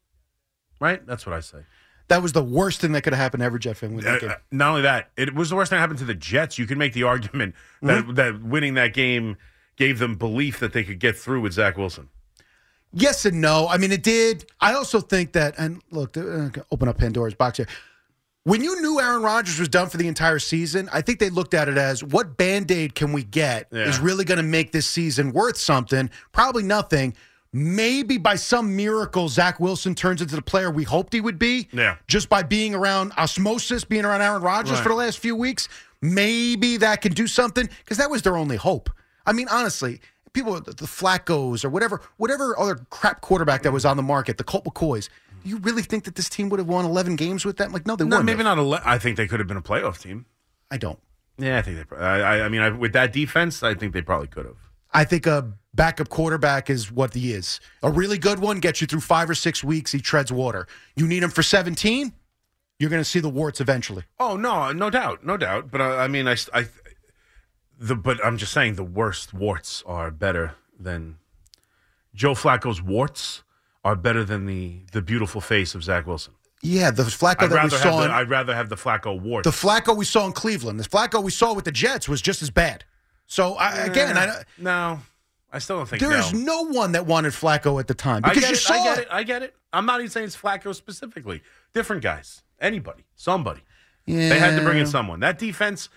[0.80, 1.04] Right?
[1.04, 1.58] That's what I say.
[2.06, 4.70] That was the worst thing that could have happened ever Jeff Van Uh, uh, not
[4.70, 6.58] only that, it was the worst thing that happened to the Jets.
[6.60, 8.14] You can make the argument that Mm-hmm.
[8.14, 9.36] that winning that game
[9.74, 12.08] gave them belief that they could get through with Zach Wilson.
[12.92, 13.68] Yes and no.
[13.68, 14.46] I mean, it did.
[14.60, 17.66] I also think that, and look, uh, open up Pandora's box here.
[18.44, 21.52] When you knew Aaron Rodgers was done for the entire season, I think they looked
[21.52, 23.82] at it as what band aid can we get Yeah.
[23.88, 26.08] is really going to make this season worth something?
[26.32, 27.14] Probably nothing.
[27.52, 31.68] Maybe by some miracle, Zach Wilson turns into the player we hoped he would be.
[31.72, 31.96] Yeah.
[32.06, 34.82] Just by being around osmosis, being around Aaron Rodgers Right.
[34.82, 35.68] for the last few weeks.
[36.00, 38.88] Maybe that can do something because that was their only hope.
[39.26, 40.00] I mean, honestly,
[40.44, 44.38] people, the the Flaccos or whatever, whatever other crap quarterback that was on the market,
[44.38, 45.08] the Colt McCoys.
[45.42, 47.72] Do you really think that this team would have won 11 games with them?
[47.72, 48.26] Like, no, they No, wouldn't.
[48.26, 48.56] maybe have.
[48.56, 48.58] not.
[48.58, 50.26] Ele- I think they could have been a playoff team.
[50.70, 50.98] I don't.
[51.38, 51.84] Yeah, I think they.
[51.84, 54.56] pro- I, I, I mean, I, with that defense, I think they probably could have.
[54.92, 57.60] I think a backup quarterback is what he is.
[57.82, 59.92] A really good one gets you through five or six weeks.
[59.92, 60.66] He treads water.
[60.96, 62.12] You need him for 17,
[62.80, 64.02] you're going to see the warts eventually.
[64.18, 65.70] Oh no, no doubt, no doubt.
[65.70, 66.66] But uh, I mean, I, I,
[67.78, 71.18] the but I'm just saying the worst warts are better than
[72.14, 73.42] Joe Flacco's warts
[73.84, 76.34] are better than the the beautiful face of Zach Wilson.
[76.60, 79.44] Yeah, the Flacco I'd that we saw have in, I'd rather have the Flacco warts.
[79.44, 82.42] the Flacco we saw in Cleveland, the Flacco we saw with the Jets was just
[82.42, 82.84] as bad.
[83.26, 84.98] So I, again, I, no,
[85.52, 86.18] I still don't think There no.
[86.18, 88.58] is no one that wanted Flacco at the time I because get you it.
[88.58, 89.02] saw I get it.
[89.02, 89.08] it.
[89.12, 89.54] I get it.
[89.72, 91.42] I'm not even saying it's Flacco specifically.
[91.74, 92.42] Different guys.
[92.60, 93.04] Anybody.
[93.14, 93.60] Somebody.
[94.06, 94.30] Yeah.
[94.30, 95.20] They had to bring in someone.
[95.20, 95.90] That defense.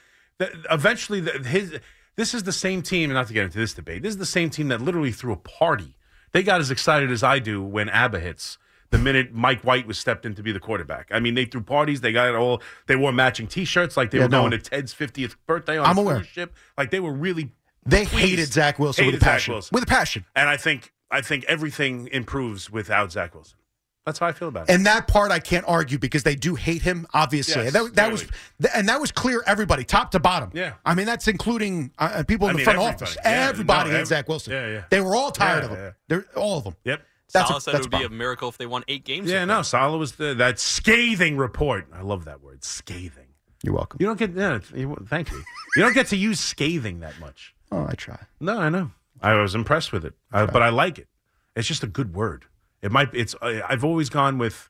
[0.69, 1.79] Eventually, the, his.
[2.17, 3.09] This is the same team.
[3.09, 4.03] and Not to get into this debate.
[4.03, 5.95] This is the same team that literally threw a party.
[6.33, 8.57] They got as excited as I do when ABBA hits.
[8.89, 11.61] The minute Mike White was stepped in to be the quarterback, I mean, they threw
[11.61, 12.01] parties.
[12.01, 12.61] They got it all.
[12.87, 14.39] They wore matching T-shirts, like they Yeah, were no.
[14.41, 16.23] going to Ted's 50th birthday on I'm a aware.
[16.25, 16.53] ship.
[16.77, 17.51] Like they were really.
[17.85, 18.29] They pleased.
[18.29, 19.53] hated Zach Wilson with a passion.
[19.53, 19.73] Wilson.
[19.73, 20.25] With a passion.
[20.35, 23.57] And I think I think everything improves without Zach Wilson.
[24.05, 24.73] That's how I feel about it.
[24.73, 27.63] And that part I can't argue because they do hate him, obviously.
[27.63, 28.25] Yes, that, that was
[28.73, 30.49] and that was clear everybody, top to bottom.
[30.53, 30.73] Yeah.
[30.83, 33.03] I mean that's including uh, people in I the mean, front everybody.
[33.03, 33.17] office.
[33.23, 34.53] Yeah, everybody no, hates ev- Zach Wilson.
[34.53, 34.83] Yeah, yeah.
[34.89, 35.83] They were all tired Yeah, of him.
[35.83, 35.91] yeah.
[36.07, 36.75] They're all of them.
[36.83, 37.01] yep.
[37.33, 39.29] That's Salah a, said that's it would be a miracle if they won eight games.
[39.29, 39.59] Yeah, no.
[39.59, 39.63] him.
[39.63, 41.87] Salah was the, that scathing report.
[41.93, 43.27] I love that word, scathing.
[43.63, 43.97] You're welcome.
[44.01, 44.33] You don't get.
[44.35, 45.41] Yeah, you, thank you.
[45.75, 47.53] You don't get to use scathing that much.
[47.71, 48.19] Oh, I try.
[48.39, 48.91] No, I know.
[49.21, 51.07] I was impressed with it, uh, but I like it.
[51.55, 52.45] It's just a good word.
[52.81, 53.09] It might.
[53.13, 53.35] It's.
[53.41, 54.69] I've always gone with.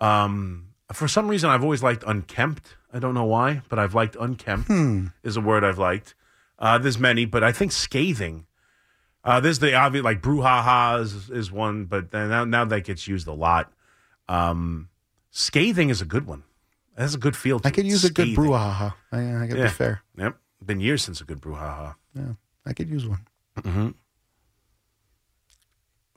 [0.00, 2.76] Um, for some reason, I've always liked unkempt.
[2.92, 4.70] I don't know why, but I've liked unkempt
[5.24, 6.14] is a word I've liked.
[6.58, 8.46] Uh, there's many, but I think scathing.
[9.24, 13.08] Uh, there's the obvious like brouhaha is, is one, but then now now that gets
[13.08, 13.72] used a lot.
[14.28, 14.88] Um,
[15.30, 16.44] scathing is a good one.
[16.96, 17.58] That's a good feel.
[17.60, 18.44] To I could use a good Scathing.
[18.44, 18.94] brouhaha.
[19.12, 19.64] I, I gotta Yeah.
[19.64, 20.02] be fair.
[20.16, 21.96] Yep, been years since a good brouhaha.
[22.14, 23.94] Yeah, I could use one.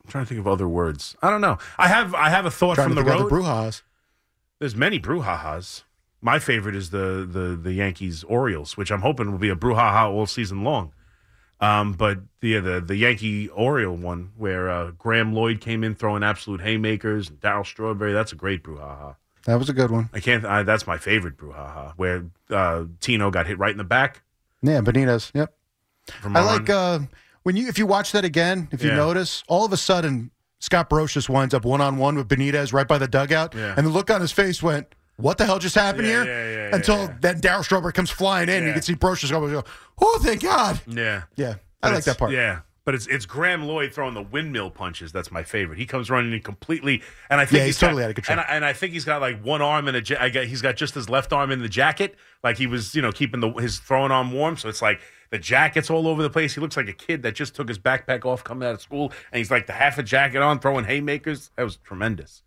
[0.10, 1.16] I'm trying to think of other words.
[1.22, 1.60] I don't know.
[1.78, 3.22] I have I have a thought from the road.
[3.22, 3.84] of the brouhahas.
[4.58, 5.84] There's many brouhahas.
[6.20, 10.10] My favorite is the the the Yankees Orioles, which I'm hoping will be a brouhaha
[10.10, 10.94] all season long.
[11.62, 16.24] Um, but the the the Yankee Oriole one where uh, Graeme Lloyd came in throwing
[16.24, 19.16] absolute haymakers and Darryl Strawberry, that's a great brouhaha.
[19.46, 20.10] That was a good one.
[20.12, 20.44] I can't.
[20.44, 24.24] I, that's my favorite brouhaha where uh, Tino got hit right in the back.
[24.64, 25.30] Yeah, Benitez.
[25.36, 25.54] Yep.
[26.24, 27.00] I like uh,
[27.50, 28.98] when you if you watch that again, if you Yeah.
[28.98, 30.30] notice, all of a sudden
[30.60, 33.74] Scott Brosius winds up one on one with Benitez right by the dugout, Yeah.
[33.76, 34.86] and the look on his face went,
[35.16, 38.50] "What the hell just happened Yeah, here?" yeah, yeah, Until then, Darryl Strawberry comes flying
[38.50, 39.64] in, and you can see Brosius go,
[40.00, 41.24] "Oh, thank God!" yeah.
[41.36, 42.32] Yeah, But I like that part.
[42.34, 45.12] Yeah, but it's it's Graeme Lloyd throwing the windmill punches.
[45.12, 45.80] That's my favorite.
[45.80, 48.38] He comes running in completely, and I think Yeah, he's got- totally out of control.
[48.40, 50.02] And I, and I think he's got like one arm in a.
[50.06, 52.94] Ja- I got he's got just his left arm in the jacket, like he was
[52.94, 54.56] you know keeping the his throwing arm warm.
[54.58, 56.56] So it's like the jacket's all over the place.
[56.56, 59.12] He looks like a kid that just took his backpack off coming out of school,
[59.32, 61.52] and he's like the half a jacket on throwing haymakers.
[61.56, 62.44] That was tremendous.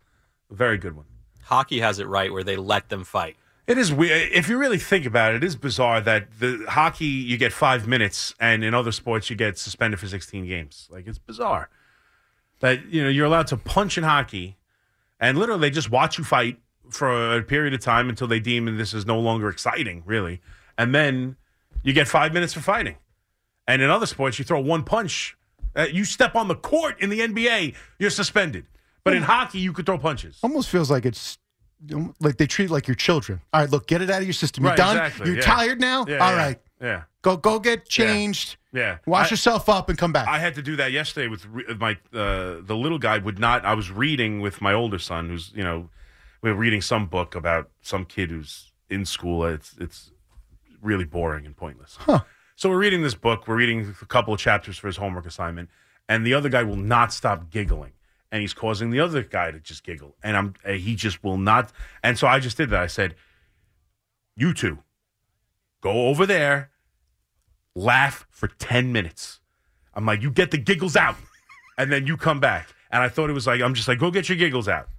[0.49, 1.05] Very good one.
[1.43, 3.35] Hockey has it right where they let them fight.
[3.65, 4.31] It is weird.
[4.33, 7.87] If you really think about it, it is bizarre that the hockey you get five
[7.87, 10.89] minutes, and in other sports you get suspended for sixteen games.
[10.91, 11.69] Like it's bizarre
[12.59, 14.57] that you know you're allowed to punch in hockey,
[15.19, 16.59] and literally they just watch you fight
[16.89, 20.41] for a period of time until they deem this is no longer exciting, really,
[20.77, 21.37] and then
[21.83, 22.95] you get five minutes for fighting.
[23.67, 25.37] And in other sports, you throw one punch,
[25.75, 28.65] uh, you step on the court in the NBA, you're suspended.
[29.03, 30.39] But in hockey, you could throw punches.
[30.43, 31.37] Almost feels like it's
[32.21, 33.41] like they treat it like your children.
[33.51, 34.63] All right, look, get it out of your system.
[34.63, 34.95] You're Right, done.
[34.97, 35.43] exactly, You're yeah.
[35.45, 36.05] tired now.
[36.07, 37.01] Yeah, All yeah, right, yeah.
[37.21, 38.55] go go get changed.
[38.71, 38.99] Yeah.
[39.05, 40.27] Wash I- yourself up and come back.
[40.29, 43.65] I had to do that yesterday with re- my uh, the little guy would not.
[43.65, 45.89] I was reading with my older son, who's you know,
[46.41, 49.43] we were reading some book about some kid who's in school.
[49.45, 50.11] It's it's
[50.83, 51.97] really boring and pointless.
[52.55, 53.47] So we're reading this book.
[53.47, 55.69] We're reading a couple of chapters for his homework assignment,
[56.07, 57.93] and the other guy will not stop giggling,
[58.31, 61.37] and he's causing the other guy to just giggle, and I'm uh, he just will
[61.37, 61.71] not.
[62.03, 62.81] And so I just did that.
[62.81, 63.15] I said,
[64.35, 64.79] "You two,
[65.81, 66.69] go over there."
[67.75, 69.39] laugh for 10 minutes.
[69.93, 71.15] I'm like, you get the giggles out,
[71.77, 72.69] and then you come back.
[72.91, 74.89] And I thought it was like, I'm just like, go get your giggles out.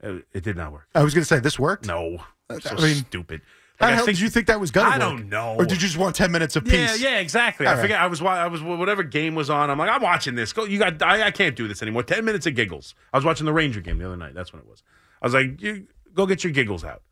[0.00, 0.88] It, it did not work.
[0.94, 1.86] I was going to say this worked.
[1.86, 2.18] No.
[2.60, 3.40] So I mean, stupid.
[3.84, 5.18] How Like, the I hell think- did you think that was going to I work?
[5.18, 5.54] don't know.
[5.58, 7.00] Or did you just want ten minutes of Yeah, peace?
[7.00, 7.66] yeah, yeah, exactly.
[7.66, 7.82] All I right.
[7.82, 8.00] forget.
[8.00, 9.70] I was, wa- I was whatever game was on.
[9.70, 10.52] I'm like, I'm watching this.
[10.52, 11.02] Go, you got.
[11.02, 12.02] I, I can't do this anymore.
[12.02, 12.94] Ten minutes of giggles.
[13.12, 14.34] I was watching the Ranger game the other night.
[14.34, 14.82] That's when it was.
[15.22, 17.02] I was like, you go get your giggles out,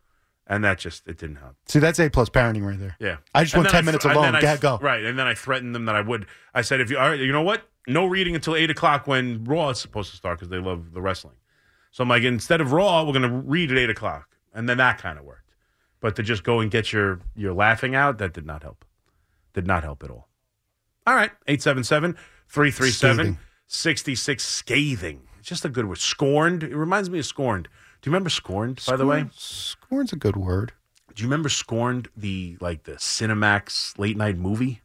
[0.47, 1.55] and that just it didn't help.
[1.67, 2.95] See, that's A plus parenting right there.
[2.99, 3.17] Yeah.
[3.33, 4.35] I just And want then 10 minutes alone.
[4.35, 4.79] I- Go-.
[4.81, 5.03] Right.
[5.03, 6.25] And then I threatened them that I would.
[6.53, 7.63] I said, if you are, you know what?
[7.87, 11.01] No reading until 8 o'clock when Raw is supposed to start because they love the
[11.01, 11.35] wrestling.
[11.91, 14.29] So I'm like, instead of Raw, we're going to read at 8 o'clock.
[14.53, 15.42] And then that kind of worked.
[16.03, 18.83] But to just go and get your, your laughing out, that did not help.
[19.53, 20.27] Did not help at all.
[21.07, 21.31] All right.
[21.47, 22.17] 877
[22.49, 23.37] 337 Scathing.
[23.67, 25.21] 66 scathing.
[25.39, 25.99] It's just a good word.
[25.99, 26.61] Scorned.
[26.61, 27.69] It reminds me of scorned.
[28.01, 29.25] Do you remember scorned, by the way?
[29.31, 30.73] Scorn's a good word.
[31.15, 34.81] Do you remember Scorned, the like the Cinemax late night movie?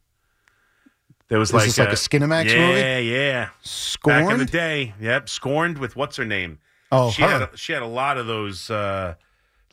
[1.27, 2.79] There was Is like this like a Skinemax yeah, movie?
[2.79, 3.45] Yeah, yeah.
[3.45, 4.51] Back in the Scorned?
[4.51, 5.27] day, yep.
[5.27, 6.59] Scorned with what's her name?
[6.91, 7.27] Oh, she her.
[7.27, 9.15] had a, she had a lot of those uh,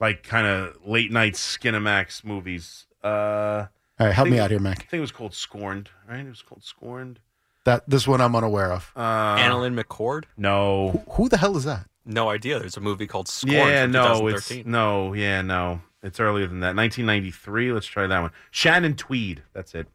[0.01, 2.86] like kind of late night Skinemax movies.
[3.05, 3.66] Uh,
[3.99, 4.78] All right, help me out here, Mac.
[4.78, 6.20] I think it was called Scorned, right?
[6.24, 7.20] It was called Scorned.
[7.64, 8.92] That this one I'm unaware of.
[8.94, 10.24] Uh, AnnaLynne McCord?
[10.36, 11.05] no.
[11.11, 11.86] Who the hell is that?
[12.05, 12.61] No idea.
[12.61, 14.70] There's a movie called Scorn Yeah, from no, it's 2013.
[14.70, 15.80] no, yeah, no.
[16.05, 16.76] It's earlier than that.
[16.76, 17.72] 1993.
[17.72, 18.30] Let's try that one.
[18.53, 19.42] Shannon Tweed.
[19.53, 19.88] That's it.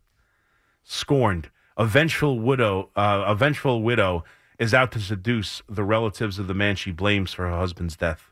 [0.83, 1.49] Scorned.
[1.77, 2.89] A vengeful widow.
[2.95, 4.25] Uh, a vengeful widow
[4.59, 8.30] is out to seduce the relatives of the man she blames for her husband's death.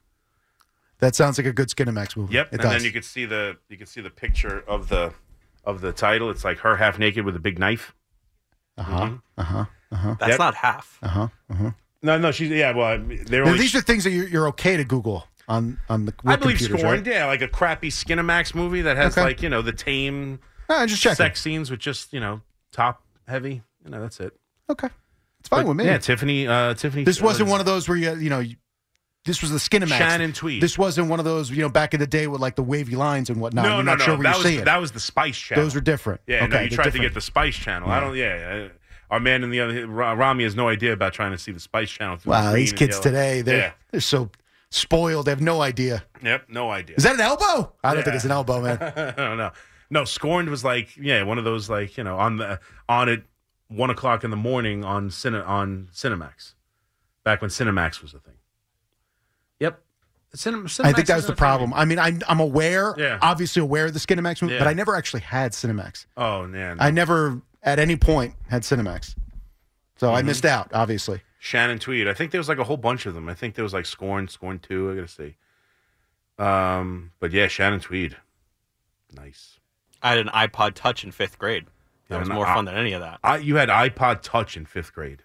[1.00, 2.34] That sounds like a good Skinemax movie.
[2.34, 2.48] Yep.
[2.48, 2.72] It and does.
[2.72, 5.14] then you could see the you could see the picture of the
[5.64, 6.30] of the title.
[6.30, 7.96] It's like her half naked with a big knife.
[8.78, 9.10] uh huh.
[9.38, 9.66] Uh huh.
[9.92, 10.16] Uh huh.
[10.20, 10.40] That's Yep.
[10.40, 11.00] not half.
[11.02, 11.28] Uh huh.
[11.50, 11.72] Uh huh.
[12.02, 12.74] No, no, she's yeah.
[12.76, 13.60] Well, they're only.
[13.60, 16.58] these are things that you're, you're okay to Google on on the I with believe
[16.58, 17.16] computers, Scorned, right?
[17.16, 19.22] yeah, like a crappy Skinemax movie that has Okay.
[19.26, 20.40] like you know the tame
[20.70, 21.16] just checking.
[21.16, 22.42] sex scenes with just you know
[22.72, 23.62] top heavy.
[23.84, 24.34] You know that's it.
[24.70, 24.90] Okay,
[25.40, 25.86] it's fine But, with me.
[25.86, 26.48] Yeah, Tiffany.
[26.48, 27.04] Uh, Tiffany.
[27.04, 28.44] This wasn't one of those where you you know.
[29.26, 29.90] This was the Skinemax.
[29.98, 30.64] Shannon Tweed.
[30.64, 32.96] This wasn't one of those you know back in the day with like the wavy
[32.96, 33.66] lines and whatnot.
[33.66, 34.06] No, you're no, not no.
[34.06, 34.66] sure that you're was seeing.
[34.66, 35.64] that was the Spice Channel.
[35.66, 36.22] Those are different.
[36.26, 37.90] Yeah, okay, no, you tried to get the Spice Channel.
[37.90, 38.16] I don't.
[38.16, 41.52] Yeah, uh, our man in the other Rami has no idea about trying to see
[41.52, 42.18] the Spice Channel.
[42.18, 43.04] through Wow, these kids yellow.
[43.04, 43.72] today, they're Yeah.
[43.92, 44.30] they're so
[44.72, 45.26] spoiled.
[45.26, 46.04] They have no idea.
[46.24, 46.46] Yep.
[46.50, 46.96] No idea.
[46.96, 47.74] Is that an elbow?
[47.84, 48.04] I don't Yeah.
[48.04, 48.78] think it's an elbow, man.
[48.96, 49.52] I don't know.
[49.92, 53.24] No, Scorned was like yeah, one of those like you know on the on at
[53.68, 56.54] one o'clock in the morning on Cine, on Cinemax,
[57.24, 58.36] back when Cinemax was a thing.
[60.34, 60.40] Yep.
[60.40, 61.74] Cinem- Cinemax I think that was the a thing problem.
[61.74, 63.18] I mean, I'm, I'm aware, Yeah.
[63.22, 64.60] obviously aware of the Skinemax movie, Yeah.
[64.60, 66.06] but I never actually had Cinemax.
[66.18, 69.16] Oh man, I never, at any point, had Cinemax.
[69.98, 70.16] So Mm-hmm.
[70.16, 71.22] I missed out, obviously.
[71.40, 72.08] Shannon Tweed.
[72.08, 73.28] I think there was like a whole bunch of them.
[73.30, 74.92] I think there was like Scorn, Scorn Two.
[74.92, 75.36] I gotta see.
[76.38, 78.18] Um, but yeah, Shannon Tweed.
[79.14, 79.58] Nice.
[80.02, 81.66] I had an iPod Touch in fifth grade.
[82.08, 83.20] That Yeah, was no, more I- fun than any of that.
[83.24, 85.24] I, you had iPod Touch in fifth grade.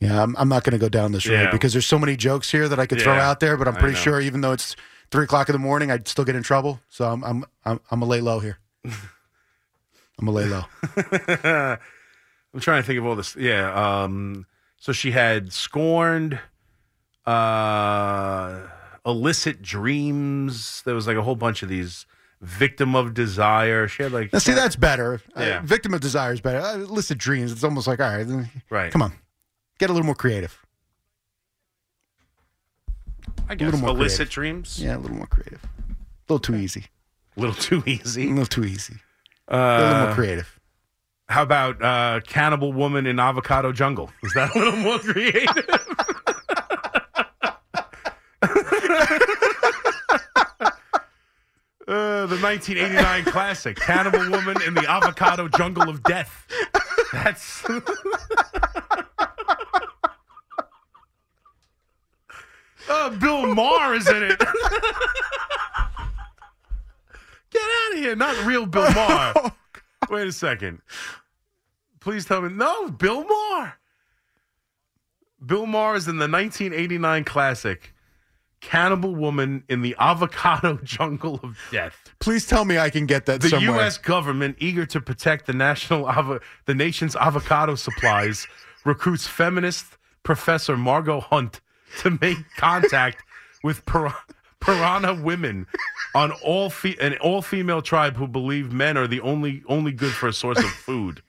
[0.00, 1.50] Yeah, I'm, I'm not going to go down this road Yeah.
[1.50, 3.96] because there's so many jokes here that I could throw out there, but I'm pretty
[3.96, 4.76] sure even though it's
[5.10, 6.80] three o'clock in the morning, I'd still get in trouble.
[6.90, 8.58] So I'm, I'm, I'm, I'm to lay low here.
[8.84, 10.64] I'm to lay low.
[12.54, 13.36] I'm trying to think of all this.
[13.36, 13.72] Yeah.
[14.02, 14.46] Um,
[14.78, 16.40] so she had scorned,
[17.24, 18.60] uh,
[19.04, 20.82] illicit dreams.
[20.84, 22.06] There was like a whole bunch of these.
[22.42, 23.88] Victim of desire.
[23.88, 24.30] She had like.
[24.32, 25.22] Now, see, that's better.
[25.34, 25.60] Uh, Yeah.
[25.64, 26.60] victim of desire is better.
[26.60, 28.26] Uh, illicit dreams, it's almost like, all right,
[28.68, 28.92] right.
[28.92, 29.14] come on,
[29.78, 30.58] get a little more creative.
[33.48, 34.32] I guess little more illicit creative.
[34.32, 34.82] dreams.
[34.82, 35.62] Yeah, a little more creative.
[35.64, 36.86] A little too easy.
[37.36, 38.26] A little too easy.
[38.26, 38.94] A little too easy.
[39.48, 40.58] a little Uh, more creative.
[41.28, 44.10] how about uh, cannibal woman in avocado jungle?
[44.24, 45.46] Is that a little more creative?
[51.88, 56.44] Uh, the 1989 classic, Cannibal Woman in the Avocado Jungle of Death.
[57.12, 57.64] That's.
[62.88, 64.38] uh, Bill Maher is in it.
[67.50, 68.16] Get out of here.
[68.16, 69.52] Not real Bill Maher.
[70.10, 70.80] Wait a second.
[72.00, 72.48] Please tell me.
[72.50, 73.74] No, Bill Maher.
[75.44, 77.94] Bill Maher is in the 1989 classic,
[78.60, 82.14] Cannibal Woman in the Avocado Jungle of Death.
[82.20, 83.76] Please tell me I can get that The somewhere.
[83.76, 83.98] U.S.
[83.98, 88.46] government, eager to protect the national avo- the nation's avocado supplies,
[88.84, 91.60] recruits feminist Professor Margot Hunt
[92.02, 93.22] to make contact
[93.62, 94.14] with pir-
[94.60, 95.66] piranha women
[96.14, 100.12] on all fe- an all female tribe who believe men are the only only good
[100.12, 101.22] for a source of food.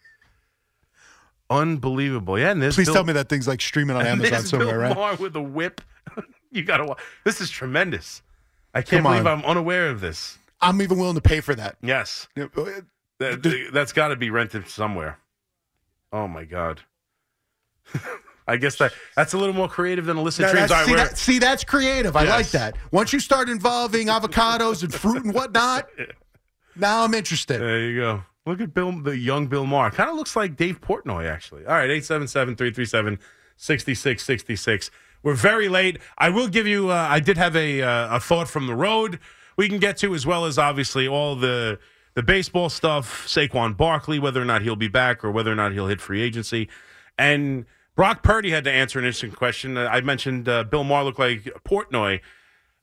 [1.49, 2.51] Unbelievable, yeah.
[2.51, 4.67] And there's Please Bill- tell me that thing's like streaming on and Amazon there's somewhere,
[4.71, 4.95] Bill right?
[4.95, 5.81] Maher with a whip.
[6.51, 6.83] you gotta.
[6.85, 8.21] wa- This is tremendous.
[8.73, 9.39] I can't Come believe on.
[9.39, 10.37] I'm unaware of this.
[10.61, 11.77] I'm even willing to pay for that.
[11.81, 12.27] Yes.
[12.37, 12.47] Uh,
[13.19, 15.17] That, that's got to be rented somewhere.
[16.11, 16.81] Oh my god.
[18.47, 20.69] I guess that that's a little more creative than illicit Now, dreams.
[20.69, 22.15] that's- see, that, see, that's creative.
[22.15, 22.75] I like that.
[22.91, 25.87] Once you start involving avocados and fruit and whatnot,
[26.75, 27.59] now I'm interested.
[27.61, 28.23] there you go.
[28.45, 29.91] Look at Bill, the young Bill Maher.
[29.91, 31.65] Kind of looks like Dave Portnoy, actually.
[31.65, 31.89] All right,
[33.59, 34.89] 877-337-6666.
[35.23, 35.97] We're very late.
[36.17, 36.89] I will give you.
[36.91, 39.19] Uh, I did have a uh, a thought from the road
[39.57, 41.79] we can get to, as well as obviously all the
[42.13, 43.25] the baseball stuff.
[43.27, 46.21] Saquon Barkley, whether or not he'll be back, or whether or not he'll hit free
[46.21, 46.69] agency,
[47.17, 47.65] and
[47.97, 49.75] Brock Purdy had to answer an interesting question.
[49.75, 52.21] Uh, I mentioned uh, Bill Maher looked like Portnoy.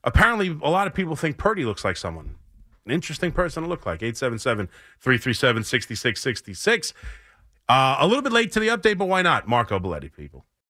[0.03, 2.35] Apparently, a lot of people think Purdy looks like someone.
[2.85, 4.03] An interesting person to look like.
[4.03, 4.67] 877
[4.99, 6.93] 337 6666.
[7.67, 9.47] Uh, A little bit late to the update, but why not?
[9.47, 10.45] Marco Belletti, people.